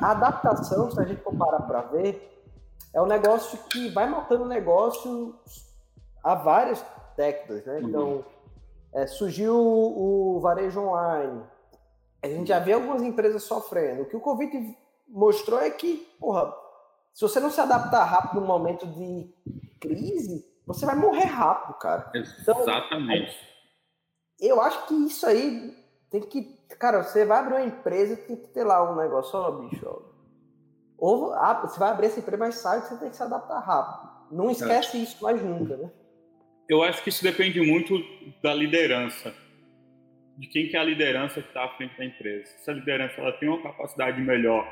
[0.00, 2.30] a adaptação, se a gente for parar para ver,
[2.92, 5.34] é um negócio que vai matando o negócio
[6.22, 6.84] há várias
[7.16, 7.78] décadas, né?
[7.78, 7.88] Uhum.
[7.88, 8.24] Então,
[8.94, 11.42] é, surgiu o, varejo online.
[12.22, 14.02] A gente já vê algumas empresas sofrendo.
[14.02, 14.76] O que o Covid
[15.08, 16.54] mostrou é que, porra,
[17.12, 19.34] se você não se adaptar rápido no momento de
[19.80, 22.10] crise, você vai morrer rápido, cara.
[22.14, 23.53] Então, Exatamente.
[24.40, 25.74] Eu acho que isso aí
[26.10, 26.58] tem que.
[26.78, 30.14] Cara, você vai abrir uma empresa, tem que ter lá um negócio, ó, bicho, ó.
[30.98, 34.14] Ou você vai abrir essa empresa, mas sabe que você tem que se adaptar rápido.
[34.30, 35.00] Não esquece é.
[35.00, 35.90] isso mais nunca, né?
[36.68, 37.94] Eu acho que isso depende muito
[38.42, 39.34] da liderança,
[40.38, 42.50] de quem que é a liderança que está à frente da empresa.
[42.58, 44.66] Se a liderança ela tem uma capacidade melhor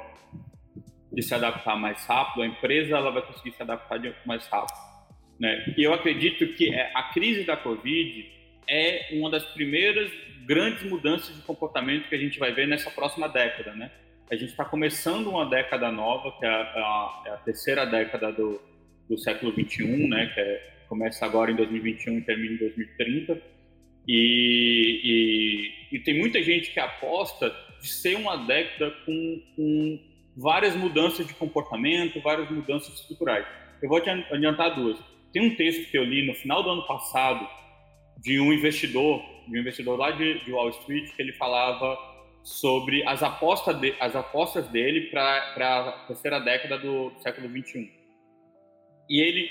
[1.13, 4.79] de se adaptar mais rápido, a empresa ela vai conseguir se adaptar mais rápido.
[5.39, 5.75] Né?
[5.77, 10.11] E eu acredito que é, a crise da Covid é uma das primeiras
[10.47, 13.75] grandes mudanças de comportamento que a gente vai ver nessa próxima década.
[13.75, 13.91] Né?
[14.31, 18.61] A gente está começando uma década nova, que é a, a, é terceira década do,
[19.09, 20.31] do século 21, né?
[20.35, 23.41] que é começa agora em 2021 e termina em 2030.
[24.07, 25.01] E,
[25.91, 29.99] e, e, tem muita gente que aposta de ser uma década com, com
[30.37, 33.47] várias mudanças de comportamento, várias mudanças estruturais.
[33.81, 34.99] Eu vou te adiantar duas.
[35.33, 37.49] Tem um texto que eu li no final do ano passado
[38.19, 41.99] de um investidor, de um investidor lá de, de Wall Street, que ele falava
[42.43, 47.89] sobre as apostas, de, as apostas dele para a terceira década do século 21.
[49.09, 49.49] E ele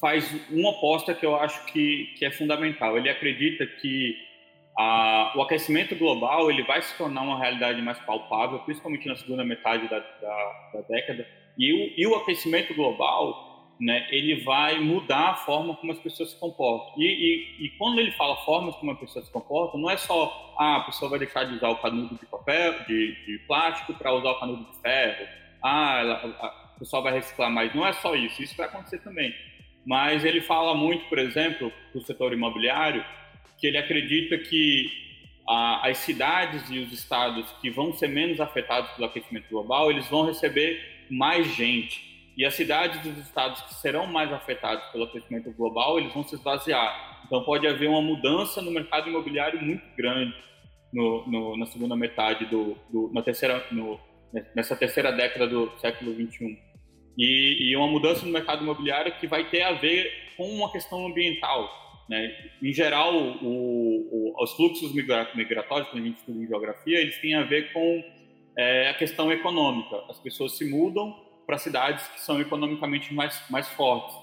[0.00, 2.96] faz uma aposta que eu acho que, que é fundamental.
[2.96, 4.16] Ele acredita que
[4.76, 9.44] a, o aquecimento global ele vai se tornar uma realidade mais palpável, principalmente na segunda
[9.44, 11.26] metade da, da, da década.
[11.58, 13.51] E o, e o, aquecimento global,
[13.84, 16.94] né, ele vai mudar a forma como as pessoas se comportam.
[16.96, 17.04] E,
[17.60, 20.76] e, e quando ele fala formas como as pessoas se comportam, não é só ah,
[20.76, 24.30] a pessoa vai deixar de usar o canudo de papel, de, de plástico para usar
[24.30, 25.26] o canudo de ferro.
[25.62, 27.74] Ah, ela, a, pessoa vai reciclar mais.
[27.74, 28.42] Não é só isso.
[28.42, 29.32] Isso vai acontecer também
[29.84, 33.04] mas ele fala muito, por exemplo, do setor imobiliário,
[33.58, 34.90] que ele acredita que
[35.46, 40.24] as cidades e os estados que vão ser menos afetados pelo aquecimento global, eles vão
[40.24, 42.11] receber mais gente.
[42.36, 46.24] E as cidades e os estados que serão mais afetados pelo aquecimento global, eles vão
[46.24, 47.22] se esvaziar.
[47.26, 50.34] Então pode haver uma mudança no mercado imobiliário muito grande
[50.92, 53.98] no, no, na segunda metade do, do na terceira, no,
[54.54, 56.56] nessa terceira década do século 21
[57.18, 61.06] e, e uma mudança no mercado imobiliário que vai ter a ver com uma questão
[61.06, 61.68] ambiental.
[62.08, 62.34] Né?
[62.62, 67.34] Em geral, o, o, os fluxos migratórios, quando a gente estuda em geografia, eles têm
[67.34, 68.02] a ver com
[68.56, 69.96] é a questão econômica.
[70.10, 71.14] As pessoas se mudam
[71.46, 74.16] para cidades que são economicamente mais, mais fortes.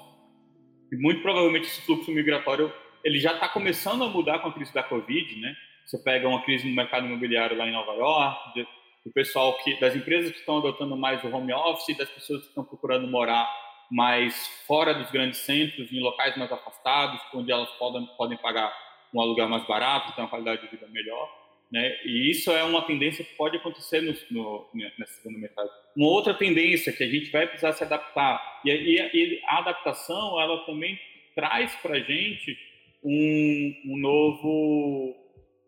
[0.91, 4.73] E muito provavelmente esse fluxo migratório ele já está começando a mudar com a crise
[4.73, 5.55] da Covid, né?
[5.86, 8.67] Você pega uma crise no mercado imobiliário lá em Nova York,
[9.05, 12.49] o pessoal que das empresas que estão adotando mais o home office, das pessoas que
[12.49, 13.49] estão procurando morar
[13.89, 18.71] mais fora dos grandes centros, em locais mais afastados, onde elas podem podem pagar
[19.13, 21.27] um aluguel mais barato, ter uma qualidade de vida melhor.
[21.71, 21.99] Né?
[22.03, 25.69] E isso é uma tendência que pode acontecer no, no, nessa segunda metade.
[25.95, 30.65] Uma outra tendência que a gente vai precisar se adaptar, e, e, a adaptação ela
[30.65, 30.99] também
[31.36, 32.58] traz para a gente
[33.03, 35.15] um, um, novo,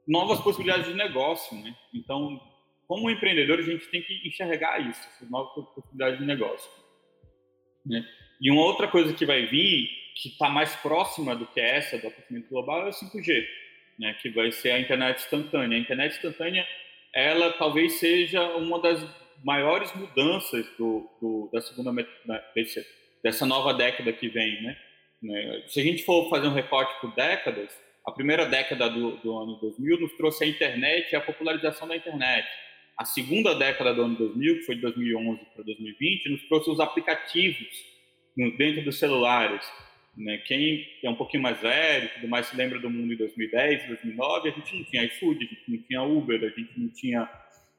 [0.08, 1.56] novas possibilidades de negócio.
[1.62, 1.76] Né?
[1.94, 2.42] Então,
[2.88, 6.70] como empreendedor, a gente tem que enxergar isso, novas possibilidades de negócio.
[7.86, 8.04] Né?
[8.42, 12.08] E uma outra coisa que vai vir, que está mais próxima do que essa, do
[12.08, 13.61] aquecimento global, é o 5G
[14.02, 15.78] né, que vai ser a internet instantânea.
[15.78, 16.68] A internet instantânea,
[17.14, 19.00] ela talvez seja uma das
[19.44, 21.92] maiores mudanças do, do da segunda
[22.56, 22.84] desse,
[23.24, 24.78] dessa nova década que vem, né?
[25.22, 25.64] né?
[25.68, 27.70] Se a gente for fazer um recorte por décadas,
[28.06, 31.96] a primeira década do, do ano 2000 nos trouxe a internet e a popularização da
[31.96, 32.48] internet.
[32.98, 36.80] A segunda década do ano 2000, que foi de 2011 para 2020, nos trouxe os
[36.80, 37.86] aplicativos
[38.58, 39.64] dentro dos celulares.
[40.16, 40.38] Né?
[40.40, 44.50] Quem é um pouquinho mais velho, tudo mais, se lembra do mundo em 2010, 2009,
[44.50, 47.30] a gente não tinha iFood, a gente não tinha Uber, a gente não tinha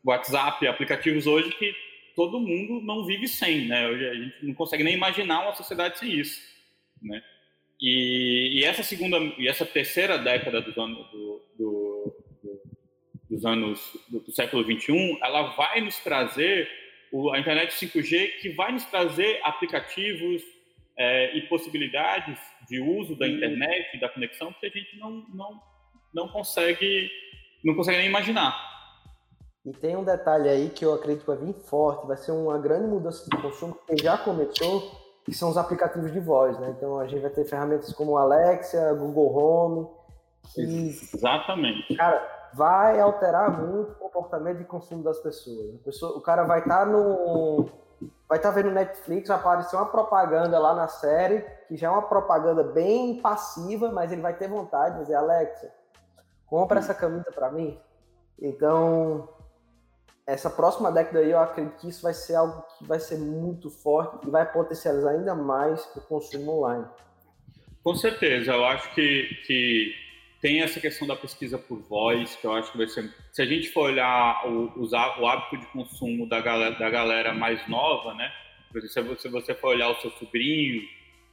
[0.05, 1.75] WhatsApp, aplicativos hoje que
[2.17, 3.87] todo mundo não vive sem, né?
[3.87, 6.41] A gente não consegue nem imaginar uma sociedade sem isso,
[7.01, 7.23] né?
[7.81, 12.63] E, e essa segunda e essa terceira década dos anos do, do, do,
[13.29, 16.71] dos anos do, século 21, ela vai nos trazer
[17.11, 20.43] o, a internet 5G que vai nos trazer aplicativos,
[20.99, 25.61] é, e possibilidades de uso da internet, da conexão, que a gente não, não,
[26.15, 27.11] não consegue
[27.65, 28.55] não consegue nem imaginar.
[29.65, 32.59] E tem um detalhe aí que eu acredito que vai vir forte, vai ser uma
[32.59, 34.91] grande mudança de consumo que já começou,
[35.25, 36.75] que são os aplicativos de voz, né?
[36.77, 39.89] Então a gente vai ter ferramentas como Alexia, Google Home.
[40.57, 41.95] E, Exatamente.
[41.95, 45.81] Cara, vai alterar muito o comportamento de consumo das pessoas.
[45.85, 47.69] Pessoa, o cara vai estar tá no
[48.33, 51.91] vai estar tá vendo Netflix, vai aparecer uma propaganda lá na série, que já é
[51.91, 55.71] uma propaganda bem passiva, mas ele vai ter vontade de dizer, Alexa,
[56.47, 57.79] compra essa camisa para mim.
[58.41, 59.29] Então,
[60.27, 63.69] essa próxima década aí, eu acredito que isso vai ser algo que vai ser muito
[63.69, 66.87] forte e vai potencializar ainda mais o consumo online.
[67.85, 69.95] Com certeza, eu acho que, que
[70.43, 73.09] tem essa questão da pesquisa por voz, que eu acho que vai ser.
[73.31, 77.67] Se a gente for olhar o, o hábito de consumo da galera, da galera mais
[77.69, 78.31] nova, né?
[78.89, 80.83] Se você for olhar o seu sobrinho,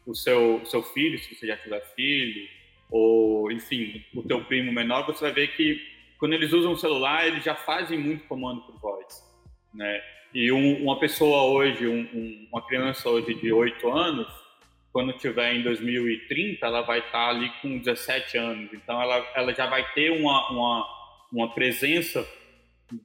[0.05, 2.47] o seu, seu filho, se você já tiver filho,
[2.91, 5.81] ou, enfim, o teu primo menor, você vai ver que
[6.19, 9.23] quando eles usam o celular, eles já fazem muito comando por voz,
[9.73, 10.01] né?
[10.35, 14.27] E um, uma pessoa hoje, um, um, uma criança hoje de 8 anos,
[14.91, 18.73] quando tiver em 2030, ela vai estar ali com 17 anos.
[18.73, 20.87] Então, ela, ela já vai ter uma, uma,
[21.31, 22.27] uma presença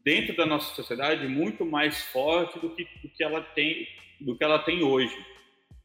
[0.02, 3.86] dentro da nossa sociedade muito mais forte do que, do que ela tem
[4.20, 5.14] do que ela tem hoje.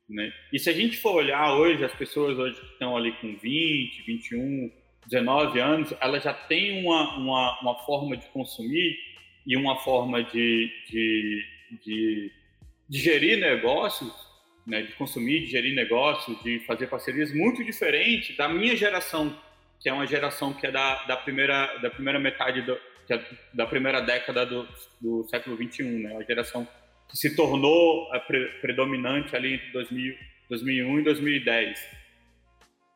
[0.08, 0.32] Né?
[0.54, 4.04] E se a gente for olhar hoje, as pessoas hoje que estão ali com 20,
[4.04, 4.72] 21,
[5.08, 8.98] 19 anos, elas já têm uma, uma, uma forma de consumir
[9.46, 11.46] e uma forma de, de,
[11.84, 12.32] de,
[12.88, 14.29] de gerir negócios
[14.70, 19.36] né, de consumir, de gerir negócios, de fazer parcerias muito diferente da minha geração,
[19.80, 22.78] que é uma geração que é da, da primeira da primeira metade do,
[23.10, 23.20] é
[23.54, 24.68] da primeira década do,
[25.02, 26.68] do século 21, né, a geração
[27.10, 30.16] que se tornou pre, predominante ali entre 2000,
[30.48, 32.00] 2001 e 2010.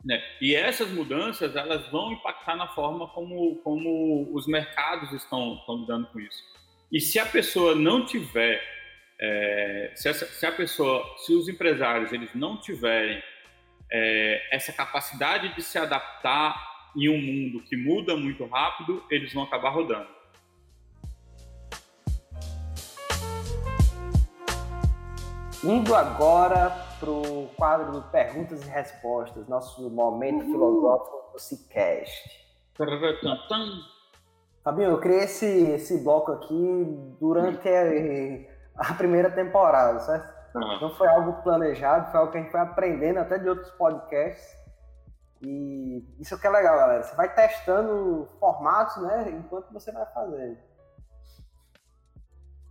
[0.06, 0.22] Né?
[0.40, 6.08] E essas mudanças elas vão impactar na forma como, como os mercados estão, estão lidando
[6.08, 6.44] com isso.
[6.92, 8.62] E se a pessoa não tiver
[9.26, 13.24] é, se, essa, se, a pessoa, se os empresários eles não tiverem
[13.90, 16.54] é, essa capacidade de se adaptar
[16.94, 20.10] em um mundo que muda muito rápido, eles vão acabar rodando.
[25.64, 30.52] Indo agora para o quadro de perguntas e respostas, nosso momento uhum.
[30.52, 32.30] filosófico do Cicast.
[34.62, 36.86] Fabinho, eu criei esse, esse bloco aqui
[37.20, 40.34] durante a, a primeira temporada, certo?
[40.56, 40.82] Uhum.
[40.82, 44.56] Não foi algo planejado, foi algo que a gente foi aprendendo até de outros podcasts.
[45.42, 47.04] E isso que é legal, galera.
[47.04, 49.30] Você vai testando formatos, né?
[49.32, 50.58] Enquanto você vai fazendo.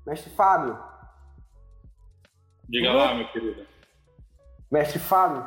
[0.06, 0.78] Mestre Fábio.
[2.68, 3.66] Diga lá, meu querido.
[4.70, 5.46] Mestre Fábio,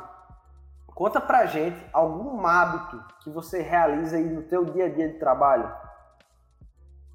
[0.85, 5.17] conta pra gente algum hábito que você realiza aí no teu dia a dia de
[5.17, 5.73] trabalho.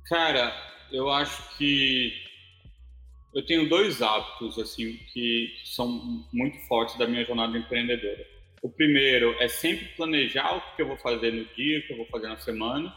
[0.08, 0.52] Cara,
[0.90, 2.12] eu acho que
[3.34, 8.26] eu tenho dois hábitos assim que são muito fortes da minha jornada empreendedora.
[8.62, 11.96] O primeiro é sempre planejar o que eu vou fazer no dia, o que eu
[11.96, 12.94] vou fazer na semana.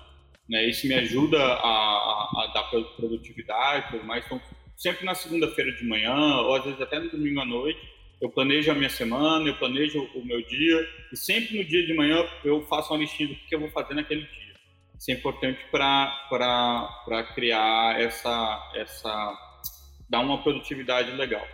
[0.50, 0.68] Né?
[0.68, 2.64] Isso me ajuda a, a, a dar
[2.98, 4.42] produtividade, mas então,
[4.76, 7.80] sempre na segunda-feira de manhã, ou às vezes até no domingo à noite,
[8.20, 11.94] eu planejo a minha semana, eu planejo o meu dia, e sempre no dia de
[11.94, 14.54] manhã eu faço uma listinha do que eu vou fazer naquele dia.
[14.98, 19.53] Isso é importante para criar essa, essa.
[20.10, 21.46] Dar uma produtividade legal.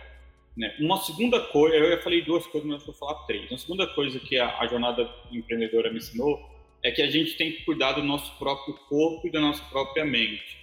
[0.56, 0.74] Né?
[0.80, 3.50] Uma segunda coisa, eu falei duas coisas, mas vou falar três.
[3.50, 6.38] Uma segunda coisa que a, a jornada empreendedora me ensinou
[6.82, 10.04] é que a gente tem que cuidar do nosso próprio corpo e da nossa própria
[10.04, 10.58] mente.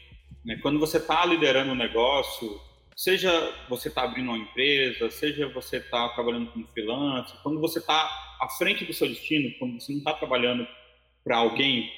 [0.45, 0.57] Né?
[0.61, 2.59] Quando você está liderando um negócio,
[2.95, 3.31] seja
[3.69, 8.09] você está abrindo uma empresa, seja você está trabalhando como freelancer, quando você está
[8.41, 10.67] à frente do seu destino, quando você não está trabalhando
[11.23, 11.91] para alguém,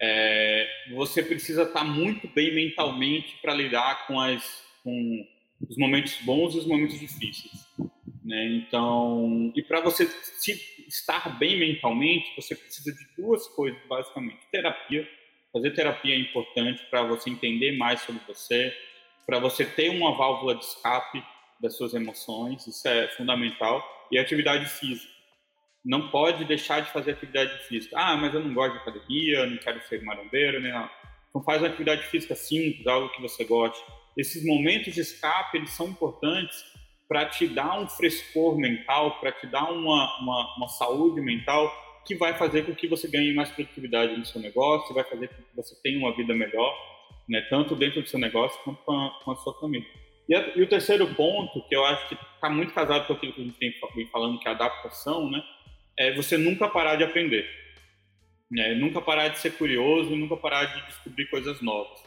[0.00, 5.26] é, você precisa estar tá muito bem mentalmente para lidar com, as, com
[5.68, 7.66] os momentos bons e os momentos difíceis.
[8.24, 8.46] Né?
[8.56, 14.40] Então, e para você se, estar bem mentalmente, você precisa de duas coisas, basicamente.
[14.50, 15.08] Terapia.
[15.52, 18.74] Fazer terapia é importante para você entender mais sobre você,
[19.26, 21.22] para você ter uma válvula de escape
[21.60, 25.12] das suas emoções, isso é fundamental, e atividade física.
[25.84, 27.96] Não pode deixar de fazer atividade física.
[27.98, 30.72] Ah, mas eu não gosto de academia, não quero ser marombeiro, né?
[30.72, 30.88] Não.
[31.28, 33.82] Então faz uma atividade física simples, algo que você goste.
[34.16, 36.64] Esses momentos de escape, eles são importantes
[37.08, 41.70] para te dar um frescor mental, para te dar uma, uma, uma saúde mental
[42.06, 45.42] que vai fazer com que você ganhe mais produtividade no seu negócio, vai fazer com
[45.42, 46.74] que você tenha uma vida melhor
[47.28, 47.40] né?
[47.48, 49.88] tanto dentro do seu negócio quanto com a, com a sua família.
[50.28, 53.32] E, a, e, o terceiro ponto, que eu acho que está muito casado com aquilo
[53.32, 53.72] que a gente tem
[54.10, 55.42] falando, que é a adaptação, né?
[55.98, 57.48] é você nunca parar de aprender.
[58.50, 58.74] Né?
[58.74, 62.00] Nunca parar de ser curioso, nunca parar de descobrir coisas novas.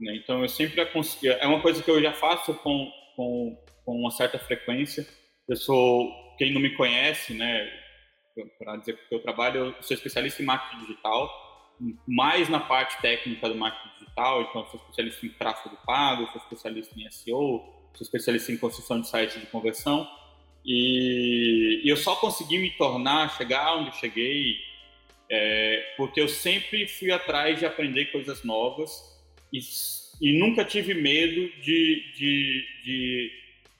[0.00, 0.16] Né?
[0.16, 4.10] Então, eu sempre aconselho, é uma coisa que eu já faço com, com, com uma
[4.10, 5.06] certa frequência.
[5.48, 7.70] Eu sou, quem não me conhece, né,
[8.58, 11.30] para dizer que eu trabalho, eu sou especialista em marketing digital,
[12.06, 16.98] mais na parte técnica do marketing digital, então sou especialista em tráfego pago, sou especialista
[16.98, 17.62] em SEO,
[17.94, 20.08] sou especialista em construção de sites de conversão,
[20.64, 24.56] e, e eu só consegui me tornar, chegar onde cheguei,
[25.30, 29.13] é, porque eu sempre fui atrás de aprender coisas novas
[29.54, 29.60] e,
[30.20, 33.30] e nunca tive medo de, de, de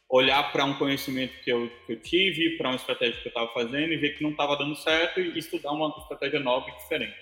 [0.08, 3.52] olhar para um conhecimento que eu, que eu tive, para uma estratégia que eu estava
[3.52, 7.16] fazendo e ver que não estava dando certo e estudar uma estratégia nova e diferente.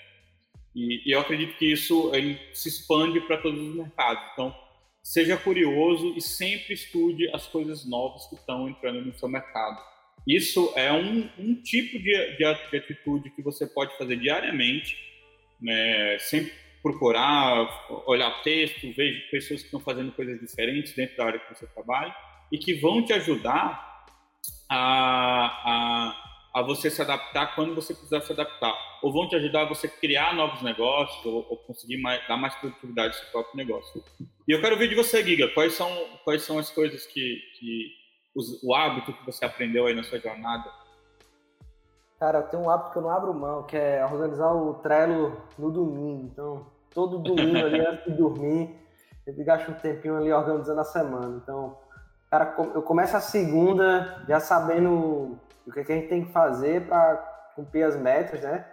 [0.74, 2.12] E, e eu acredito que isso
[2.52, 4.22] se expande para todos os mercados.
[4.34, 4.54] Então,
[5.02, 9.82] seja curioso e sempre estude as coisas novas que estão entrando no seu mercado.
[10.26, 14.96] Isso é um, um tipo de, de, de, atitude que você pode fazer diariamente,
[15.60, 16.18] né?
[16.20, 16.52] sempre
[16.82, 21.66] procurar, olhar texto, ver pessoas que estão fazendo coisas diferentes dentro da área que você
[21.66, 22.14] trabalha
[22.50, 24.04] e que vão te ajudar
[24.68, 28.74] a, a a você se adaptar quando você precisar se adaptar.
[29.02, 32.54] Ou vão te ajudar a você criar novos negócios ou, ou conseguir mais, dar mais
[32.56, 34.04] produtividade ao seu próprio negócio.
[34.46, 35.88] E eu quero ver de você, Giga, quais são,
[36.24, 37.90] quais são as coisas que, que
[38.36, 40.70] os, o hábito que você aprendeu aí na sua jornada?
[42.20, 45.42] Cara, eu tenho um hábito que eu não abro mão, que é organizar o Trello
[45.58, 46.28] no domingo.
[46.30, 48.76] Então, todo domingo ali antes de dormir,
[49.26, 51.40] eu gasto um tempinho ali organizando a semana.
[51.42, 51.78] Então,
[52.30, 56.32] cara, eu começo a segunda já sabendo o que, é que a gente tem que
[56.32, 57.16] fazer para
[57.54, 58.66] cumprir as metas, né?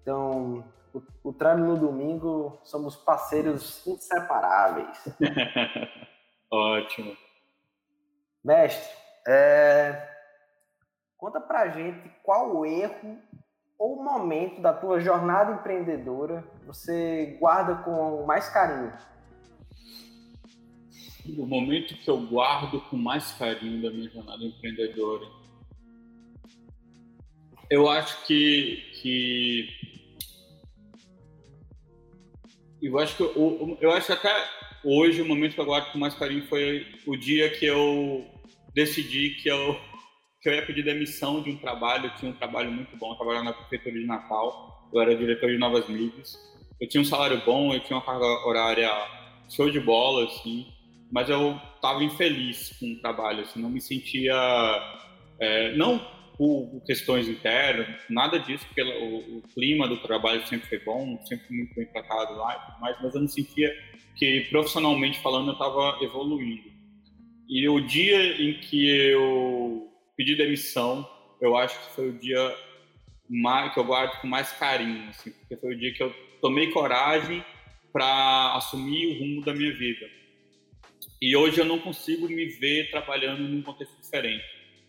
[0.00, 5.04] Então, o, o treino no domingo somos parceiros inseparáveis.
[6.50, 7.16] Ótimo.
[8.44, 8.94] Mestre,
[9.26, 10.08] é...
[11.18, 13.18] conta pra gente qual o erro
[13.78, 18.92] ou momento da tua jornada empreendedora você guarda com mais carinho?
[21.38, 25.26] O momento que eu guardo com mais carinho da minha jornada empreendedora
[27.70, 29.68] eu acho que, que
[32.80, 34.32] eu acho que eu, eu acho que até
[34.84, 38.24] hoje o momento que eu guardo com mais carinho foi o dia que eu
[38.74, 39.80] decidi que eu
[40.46, 43.16] que eu ia pedir demissão de um trabalho, eu tinha um trabalho muito bom, eu
[43.16, 46.38] trabalhava na prefeitura de Natal, eu era diretor de novas mídias,
[46.80, 48.88] eu tinha um salário bom, eu tinha uma carga horária
[49.50, 50.68] show de bola, assim,
[51.10, 54.36] mas eu estava infeliz com o trabalho, assim, não me sentia,
[55.40, 55.98] é, não
[56.38, 61.52] por questões internas, nada disso, porque o, o, clima do trabalho sempre foi bom, sempre
[61.56, 63.74] muito bem tratado lá, mas, eu não sentia
[64.14, 66.70] que profissionalmente falando eu estava evoluindo.
[67.48, 71.08] E o dia em que eu pedi demissão,
[71.40, 72.56] eu acho que foi o dia
[73.28, 76.70] mais, que eu guardo com mais carinho, assim, porque foi o dia que eu tomei
[76.70, 77.44] coragem
[77.92, 80.06] para assumir o rumo da minha vida.
[81.20, 84.44] E hoje eu não consigo me ver trabalhando num contexto diferente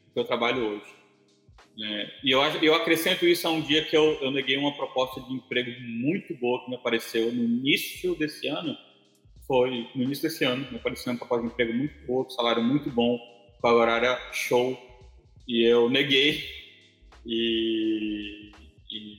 [0.08, 0.98] do que eu trabalho hoje.
[1.80, 5.22] É, e eu, eu acrescento isso a um dia que eu, eu neguei uma proposta
[5.22, 8.76] de emprego muito boa que me apareceu no início desse ano.
[9.46, 12.90] Foi no início desse ano, me apareceu uma proposta de emprego muito boa, salário muito
[12.90, 13.18] bom,
[13.62, 14.78] com a horária show.
[15.48, 16.44] E eu neguei.
[17.26, 18.52] E,
[18.92, 19.18] e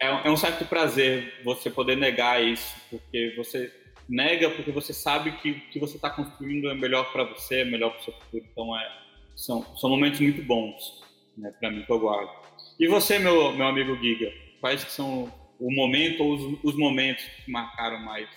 [0.00, 3.72] é, é um certo prazer você poder negar isso, porque você
[4.08, 7.64] nega porque você sabe que o que você está construindo é melhor para você, é
[7.64, 8.44] melhor para o seu futuro.
[8.50, 8.88] Então, é,
[9.34, 11.02] são, são momentos muito bons
[11.36, 12.30] né, para mim que eu guardo.
[12.78, 17.24] E você, meu, meu amigo Giga, quais que são o momento ou os, os momentos
[17.24, 18.28] que marcaram mais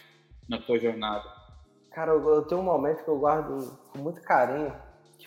[0.48, 1.26] na tua jornada?
[1.92, 4.74] Cara, eu, eu, tenho um momento que eu guardo com muito carinho,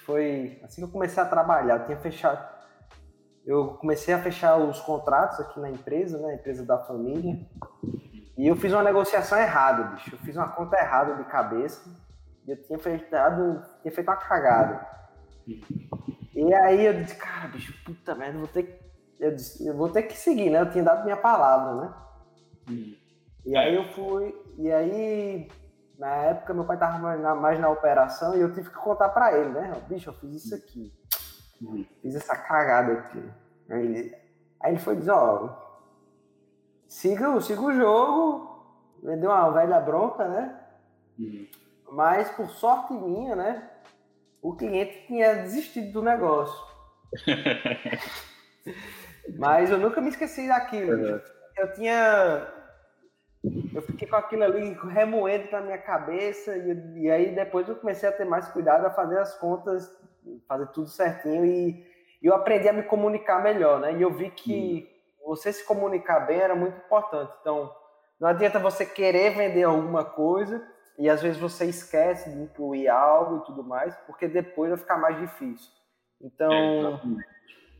[0.03, 1.81] foi assim que eu comecei a trabalhar.
[1.81, 2.47] Eu tinha fechado,
[3.45, 7.39] eu comecei a fechar os contratos aqui na empresa, né, empresa da família.
[8.37, 10.15] E eu fiz uma negociação errada, bicho.
[10.15, 11.83] Eu fiz uma conta errada de cabeça.
[12.47, 14.87] E eu tinha feito, tinha feito uma cagada.
[16.35, 18.83] E aí eu disse, cara, bicho, puta merda, vou ter que.
[19.21, 20.61] Eu, disse, eu vou ter que seguir, né?
[20.61, 21.95] Eu tinha dado minha palavra, né?
[22.69, 22.95] Hum.
[23.45, 24.35] E aí eu fui.
[24.59, 25.49] E aí,
[26.03, 29.11] na época, meu pai tava mais na, mais na operação e eu tive que contar
[29.11, 29.81] pra ele, né?
[29.89, 30.93] Bicho, eu fiz isso aqui.
[32.03, 33.31] Fiz essa cagada aqui.
[33.71, 34.17] Aí ele,
[34.61, 35.57] aí ele foi dizer, ó,
[36.89, 38.67] siga, siga o jogo,
[39.01, 40.61] me deu uma velha bronca, né?
[41.17, 41.47] Uhum.
[41.93, 43.71] Mas por sorte minha, né?
[44.43, 46.67] O cliente tinha desistido do negócio.
[49.39, 51.21] Mas eu nunca me esqueci daquilo.
[51.57, 52.49] Eu tinha.
[53.75, 58.09] Eu fiquei com aquilo ali remoendo na minha cabeça, e, e, aí depois eu comecei
[58.09, 59.91] a ter mais cuidado a fazer as contas,
[60.47, 61.85] fazer tudo certinho, e,
[62.23, 63.95] e eu aprendi a me comunicar melhor, né?
[63.95, 64.93] E eu vi que uhum
[65.25, 67.33] você se comunicar bem era muito importante.
[67.41, 67.75] Então,
[68.21, 70.63] não adianta você querer vender alguma coisa
[70.99, 74.99] e às vezes você esquece de incluir algo e tudo mais, porque depois vai ficar
[74.99, 75.71] mais difícil.
[76.21, 77.01] Então, é,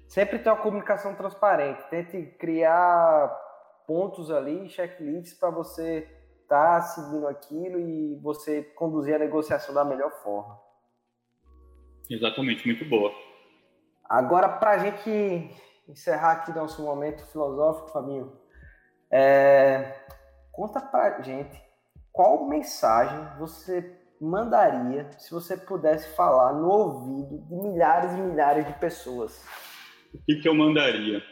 [0.09, 1.83] sempre tem uma comunicação transparente.
[1.91, 3.29] Tente criar
[3.87, 6.09] pontos ali, checklists para você
[6.43, 10.59] estar tá seguindo aquilo e você conduzir a negociação da melhor forma.
[12.09, 13.13] Exatamente, muito boa.
[14.05, 15.51] Agora, para a gente
[15.89, 18.33] encerrar aqui nosso momento filosófico, Fabinho,
[19.11, 19.95] é,
[20.53, 21.61] conta pra gente
[22.13, 28.73] qual mensagem você mandaria se você pudesse falar no ouvido de milhares e milhares de
[28.75, 29.45] pessoas?
[30.15, 31.23] O que, que eu mandaria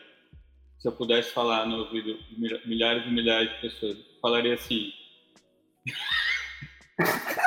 [0.80, 3.98] se eu pudesse falar no ouvido de milhares e milhares de pessoas?
[4.20, 4.92] Falaria assim.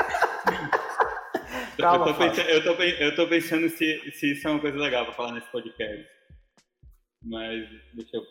[1.77, 4.77] Calma, eu, tô pensando, eu, tô, eu tô pensando se, se isso é uma coisa
[4.77, 6.13] legal para falar nesse podcast
[7.23, 8.25] mas deixa eu,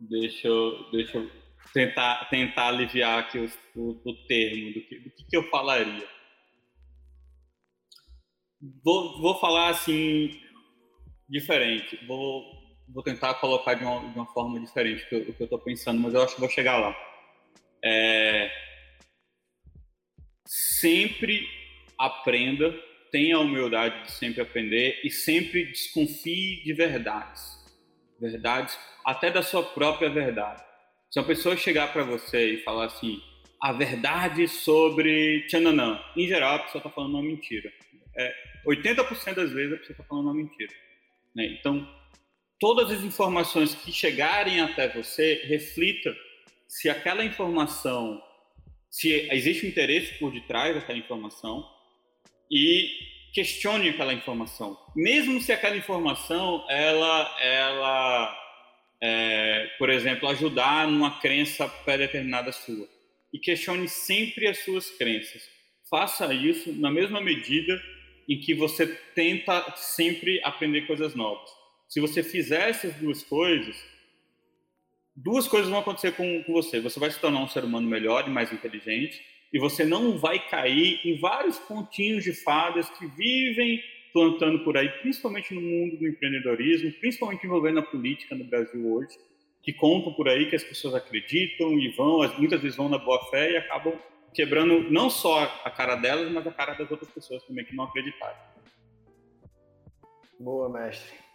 [0.00, 1.30] deixa eu, deixa eu
[1.72, 6.08] tentar, tentar aliviar aqui o, o, o termo do que, do que, que eu falaria.
[8.84, 10.40] Vou, vou falar assim,
[11.28, 11.96] diferente.
[12.06, 12.42] Vou,
[12.92, 16.14] vou tentar colocar de uma, de uma forma diferente o que eu estou pensando, mas
[16.14, 16.96] eu acho que vou chegar lá.
[17.84, 18.50] É,
[20.46, 21.46] sempre
[21.98, 22.74] aprenda,
[23.10, 27.58] tenha a humildade de sempre aprender e sempre desconfie de verdades
[28.20, 30.62] verdades, até da sua própria verdade.
[31.10, 33.20] Se uma pessoa chegar para você e falar assim,
[33.62, 37.72] a verdade sobre Tchananã, em geral a pessoa está falando uma mentira.
[38.16, 38.34] É,
[38.66, 40.72] 80% das vezes a pessoa está falando uma mentira.
[41.34, 41.56] Né?
[41.58, 41.88] Então,
[42.60, 46.14] todas as informações que chegarem até você, reflita
[46.66, 48.22] se aquela informação,
[48.90, 51.64] se existe um interesse por detrás daquela informação
[52.50, 52.90] e
[53.32, 58.36] questione aquela informação, mesmo se aquela informação ela, ela,
[59.00, 62.88] é, por exemplo, ajudar numa crença pré-determinada sua.
[63.32, 65.42] E questione sempre as suas crenças.
[65.90, 67.80] Faça isso na mesma medida
[68.28, 71.57] em que você tenta sempre aprender coisas novas.
[71.88, 73.76] Se você fizer essas duas coisas,
[75.16, 76.80] duas coisas vão acontecer com, com você.
[76.80, 80.38] Você vai se tornar um ser humano melhor e mais inteligente e você não vai
[80.48, 83.82] cair em vários pontinhos de fadas que vivem
[84.12, 89.16] plantando por aí, principalmente no mundo do empreendedorismo, principalmente envolvendo a política no Brasil hoje,
[89.62, 93.24] que contam por aí que as pessoas acreditam e vão, muitas vezes vão na boa
[93.30, 93.98] fé e acabam
[94.34, 97.84] quebrando não só a cara delas, mas a cara das outras pessoas também que não
[97.84, 98.36] acreditaram.
[100.38, 101.27] Boa, mestre.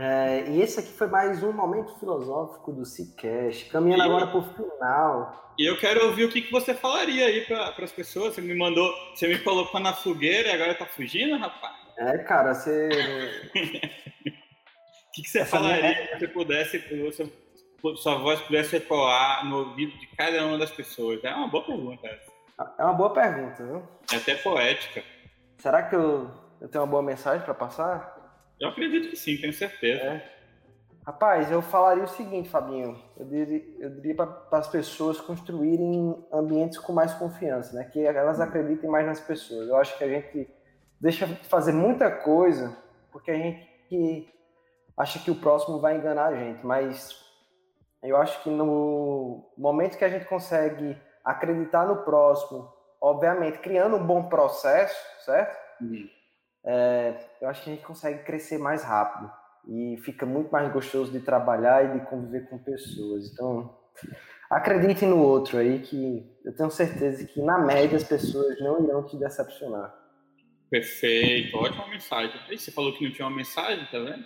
[0.00, 4.38] É, e esse aqui foi mais um momento filosófico do Cicast, caminhando e, agora para
[4.38, 5.54] o final.
[5.58, 8.34] E eu quero ouvir o que, que você falaria aí para as pessoas.
[8.34, 11.74] Você me mandou, você me colocou na fogueira e agora tá fugindo, rapaz?
[11.96, 12.88] É, cara, você.
[15.08, 17.32] O que, que você Essa falaria se você pudesse, você
[17.96, 21.24] sua voz pudesse ecoar no ouvido de cada uma das pessoas?
[21.24, 22.30] É uma boa pergunta essa.
[22.78, 23.82] É uma boa pergunta, viu?
[24.12, 25.02] É até poética.
[25.56, 26.30] Será que eu,
[26.60, 28.17] eu tenho uma boa mensagem para passar?
[28.60, 30.02] Eu acredito que sim, tenho certeza.
[30.02, 30.38] É.
[31.06, 33.02] Rapaz, eu falaria o seguinte, Fabinho.
[33.16, 37.84] Eu diria, eu diria para as pessoas construírem ambientes com mais confiança, né?
[37.84, 39.68] Que elas acreditem mais nas pessoas.
[39.68, 40.48] Eu acho que a gente
[41.00, 42.76] deixa de fazer muita coisa
[43.10, 44.28] porque a gente
[44.96, 47.18] acha que o próximo vai enganar a gente, mas
[48.02, 54.06] eu acho que no momento que a gente consegue acreditar no próximo, obviamente criando um
[54.06, 55.56] bom processo, certo?
[55.80, 56.08] Uhum.
[56.64, 59.30] É, eu acho que a gente consegue crescer mais rápido
[59.68, 63.30] e fica muito mais gostoso de trabalhar e de conviver com pessoas.
[63.32, 63.78] Então,
[64.50, 69.04] acredite no outro aí que eu tenho certeza que na média as pessoas não irão
[69.04, 69.94] te decepcionar.
[70.70, 72.38] Perfeito, ótima mensagem.
[72.50, 74.24] E você falou que não tinha uma mensagem, tá vendo?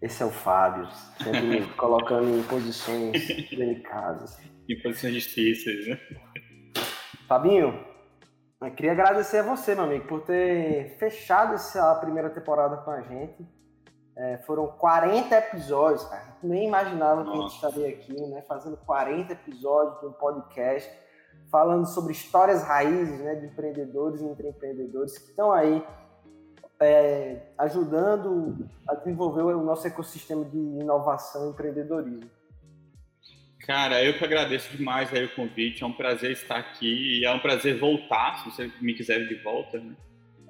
[0.00, 0.88] Esse é o Fábio,
[1.22, 4.36] sempre me colocando em posições delicadas.
[4.68, 6.00] Em posições difíceis, né?
[7.28, 7.91] Fabinho,
[8.62, 13.00] eu queria agradecer a você, meu amigo, por ter fechado essa primeira temporada com a
[13.00, 13.46] gente.
[14.14, 16.36] É, foram 40 episódios, cara.
[16.42, 17.30] Nem imaginava Nossa.
[17.30, 18.42] que a gente estaria aqui, né?
[18.42, 20.90] Fazendo 40 episódios de um podcast,
[21.50, 25.84] falando sobre histórias raízes né, de empreendedores e empreendedores que estão aí
[26.78, 32.30] é, ajudando a desenvolver o nosso ecossistema de inovação e empreendedorismo.
[33.66, 35.84] Cara, eu que agradeço demais aí o convite.
[35.84, 39.36] É um prazer estar aqui e é um prazer voltar, se você me quiser de
[39.36, 39.78] volta.
[39.78, 39.94] Né?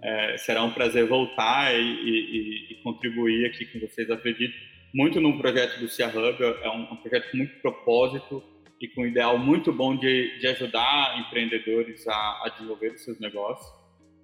[0.03, 4.11] É, será um prazer voltar e, e, e, contribuir aqui com vocês.
[4.11, 4.55] Acredito
[4.95, 6.43] muito no projeto do Cia Hub.
[6.43, 8.43] É um, um, projeto com muito propósito
[8.81, 13.71] e com um ideal muito bom de, de ajudar empreendedores a, a desenvolver seus negócios.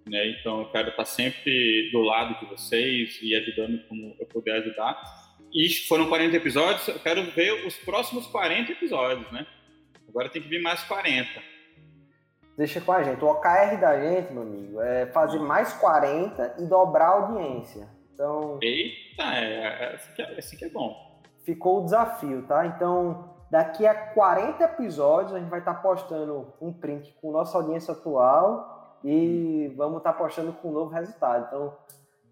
[0.09, 0.31] Né?
[0.31, 5.28] Então, eu quero estar sempre do lado de vocês e ajudando como eu puder ajudar.
[5.53, 9.47] E foram 40 episódios, eu quero ver os próximos 40 episódios, né?
[10.09, 11.29] Agora tem que vir mais 40.
[12.57, 13.25] Deixa com a gente.
[13.25, 17.89] O OKR da gente, meu amigo, é fazer mais 40 e dobrar a audiência.
[18.13, 18.59] Então.
[18.61, 21.23] Eita, é, esse, que é, esse que é bom.
[21.45, 22.67] Ficou o desafio, tá?
[22.67, 27.93] Então, daqui a 40 episódios, a gente vai estar postando um print com nossa audiência
[27.93, 31.47] atual e vamos estar postando com um novo resultado.
[31.47, 31.77] Então,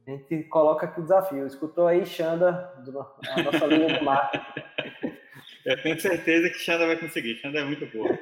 [0.07, 1.47] a gente coloca aqui o desafio.
[1.47, 4.45] Escutou aí, Xanda, a nossa linha do marketing.
[5.67, 7.35] Eu tenho certeza que Xanda vai conseguir.
[7.37, 8.17] Xanda é muito boa.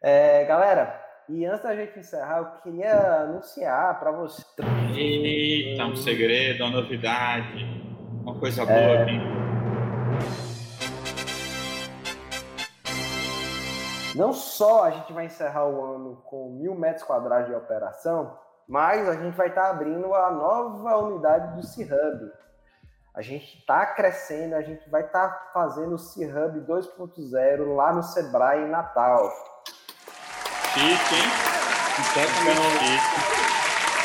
[0.00, 4.44] É, galera, e antes da gente encerrar, eu queria anunciar para você.
[4.96, 7.64] Eita, um segredo, uma novidade,
[8.22, 9.02] uma coisa boa é...
[9.02, 9.18] aqui.
[14.14, 18.38] Não só a gente vai encerrar o ano com mil metros quadrados de operação,
[18.68, 22.30] mas a gente vai estar tá abrindo a nova unidade do C-Hub.
[23.14, 28.02] A gente está crescendo, a gente vai estar tá fazendo o C-Hub 2.0 lá no
[28.02, 29.28] Sebrae em Natal.
[30.74, 31.30] Chique, hein?
[32.78, 33.38] Chique.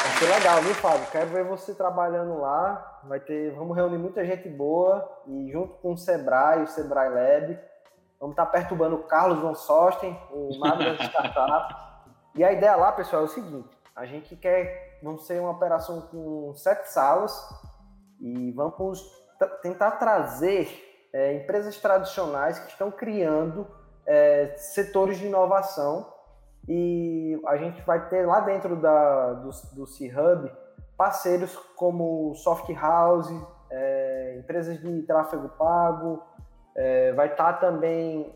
[0.03, 1.07] Vai ser legal, viu, Fábio?
[1.11, 3.01] Quero ver você trabalhando lá.
[3.03, 7.59] Vai ter, vamos reunir muita gente boa e junto com o Sebrae, o Sebrae Lab,
[8.19, 11.75] vamos estar tá perturbando o Carlos Von Sosten, o Mago das Startups.
[12.35, 16.01] E a ideia lá, pessoal, é o seguinte: a gente quer, vamos ser uma operação
[16.01, 17.33] com sete salas
[18.19, 19.03] e vamos
[19.61, 20.67] tentar trazer
[21.13, 23.67] é, empresas tradicionais que estão criando
[24.05, 26.11] é, setores de inovação
[26.67, 30.51] e a gente vai ter lá dentro da, do, do C-Hub
[30.97, 33.29] parceiros como Soft House,
[33.69, 36.23] é, empresas de tráfego pago,
[36.75, 38.33] é, vai estar também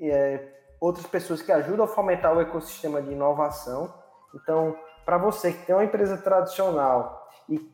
[0.00, 0.48] é,
[0.80, 4.03] outras pessoas que ajudam a fomentar o ecossistema de inovação
[4.34, 7.72] então, para você que tem uma empresa tradicional e,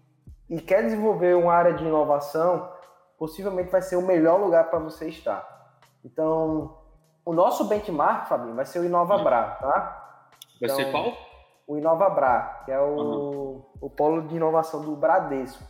[0.49, 2.71] e quer desenvolver uma área de inovação,
[3.19, 5.47] possivelmente vai ser o melhor lugar para você estar.
[6.05, 6.77] Então,
[7.25, 10.29] o nosso benchmark, Fabinho, vai ser o InovaBra, tá?
[10.61, 11.13] Vai então, ser qual?
[11.67, 13.63] O InovaBra, que é o, uhum.
[13.81, 15.63] o polo de inovação do Bradesco.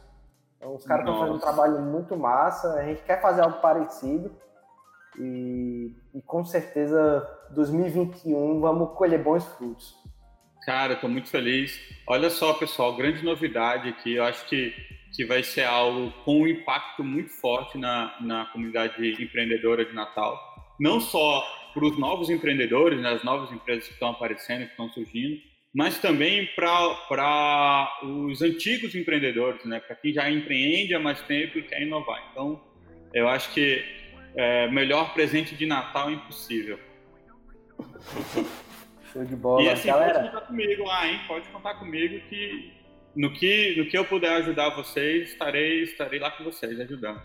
[0.56, 4.30] Então, os caras estão fazendo um trabalho muito massa, a gente quer fazer algo parecido.
[5.18, 9.99] E, e com certeza 2021 vamos colher bons frutos.
[10.64, 11.80] Cara, estou muito feliz.
[12.06, 14.14] Olha só, pessoal, grande novidade aqui.
[14.14, 14.74] Eu acho que,
[15.14, 20.38] que vai ser algo com um impacto muito forte na, na comunidade empreendedora de Natal.
[20.78, 21.42] Não só
[21.72, 25.40] para os novos empreendedores, né, as novas empresas que estão aparecendo, que estão surgindo,
[25.72, 31.62] mas também para os antigos empreendedores, né, para quem já empreende há mais tempo e
[31.62, 32.28] quer inovar.
[32.32, 32.60] Então,
[33.14, 33.84] eu acho que
[34.34, 36.78] é, melhor presente de Natal é impossível.
[39.12, 39.62] Show de bola.
[39.62, 40.14] E assim, Galera...
[40.14, 41.20] pode contar comigo lá, hein?
[41.26, 42.80] Pode contar comigo que
[43.14, 47.20] no que, no que eu puder ajudar vocês, estarei, estarei lá com vocês, ajudando.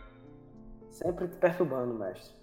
[0.92, 2.34] Sempre te perturbando, mestre.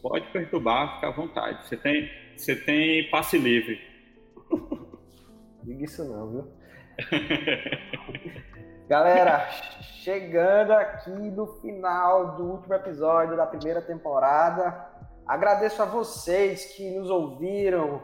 [0.00, 1.66] Pode perturbar, fica à vontade.
[1.66, 3.80] Você tem, você tem passe livre.
[5.64, 6.52] Diga isso não, viu?
[8.88, 9.50] Galera,
[10.02, 14.86] chegando aqui no final do último episódio da primeira temporada.
[15.26, 18.02] Agradeço a vocês que nos ouviram,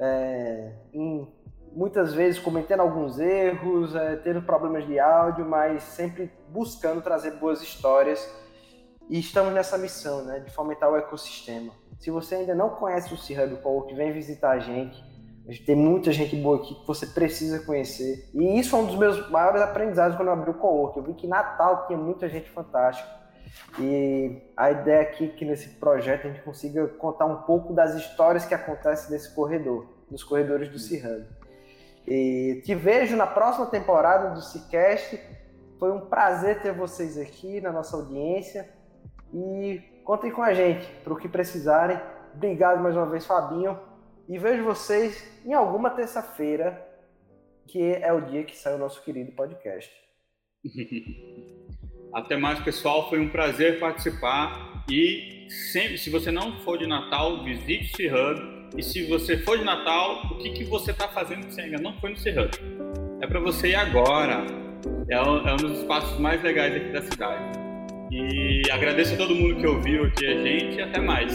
[0.00, 1.28] é, em,
[1.72, 7.62] muitas vezes cometendo alguns erros, é, tendo problemas de áudio, mas sempre buscando trazer boas
[7.62, 8.26] histórias.
[9.08, 11.72] E estamos nessa missão né, de fomentar o ecossistema.
[11.98, 15.10] Se você ainda não conhece o C-Hub que vem visitar a gente
[15.58, 18.30] tem muita gente boa aqui que você precisa conhecer.
[18.34, 20.96] E isso é um dos meus maiores aprendizados quando eu abri o co-work.
[20.96, 23.08] Eu vi que Natal tinha muita gente fantástica.
[23.78, 27.94] E a ideia aqui é que nesse projeto a gente consiga contar um pouco das
[27.94, 31.26] histórias que acontecem nesse corredor, nos corredores do C-Hub.
[32.06, 35.20] E te vejo na próxima temporada do Cicast.
[35.78, 38.68] Foi um prazer ter vocês aqui na nossa audiência.
[39.32, 42.00] E contem com a gente para o que precisarem.
[42.34, 43.78] Obrigado mais uma vez, Fabinho.
[44.28, 46.86] E vejo vocês em alguma terça-feira,
[47.66, 49.92] que é o dia que sai o nosso querido podcast.
[52.12, 53.08] Até mais, pessoal.
[53.08, 54.84] Foi um prazer participar.
[54.90, 58.60] E sempre, se você não for de Natal, visite o C-Hub.
[58.76, 61.78] E se você for de Natal, o que, que você está fazendo que você ainda
[61.78, 62.50] não foi no C-Hub?
[63.20, 64.44] É para você ir agora.
[65.08, 67.42] É um, é um dos espaços mais legais aqui da cidade.
[68.10, 71.32] E agradeço a todo mundo que ouviu aqui a gente e até mais.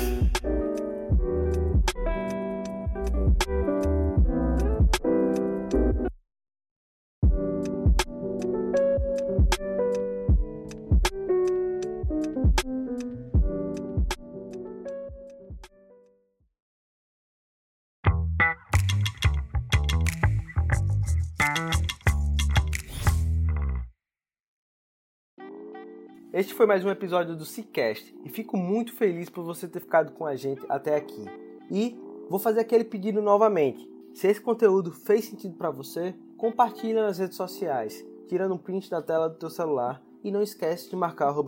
[26.36, 30.12] Este foi mais um episódio do Cicast e fico muito feliz por você ter ficado
[30.12, 31.24] com a gente até aqui.
[31.72, 31.98] E
[32.30, 33.90] vou fazer aquele pedido novamente.
[34.14, 39.02] Se esse conteúdo fez sentido para você, compartilha nas redes sociais, tirando um print da
[39.02, 41.46] tela do teu celular e não esquece de marcar o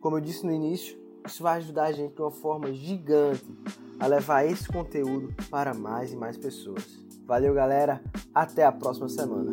[0.00, 3.44] Como eu disse no início, isso vai ajudar a gente de uma forma gigante
[3.98, 6.98] a levar esse conteúdo para mais e mais pessoas.
[7.26, 8.02] Valeu, galera.
[8.34, 9.50] Até a próxima semana.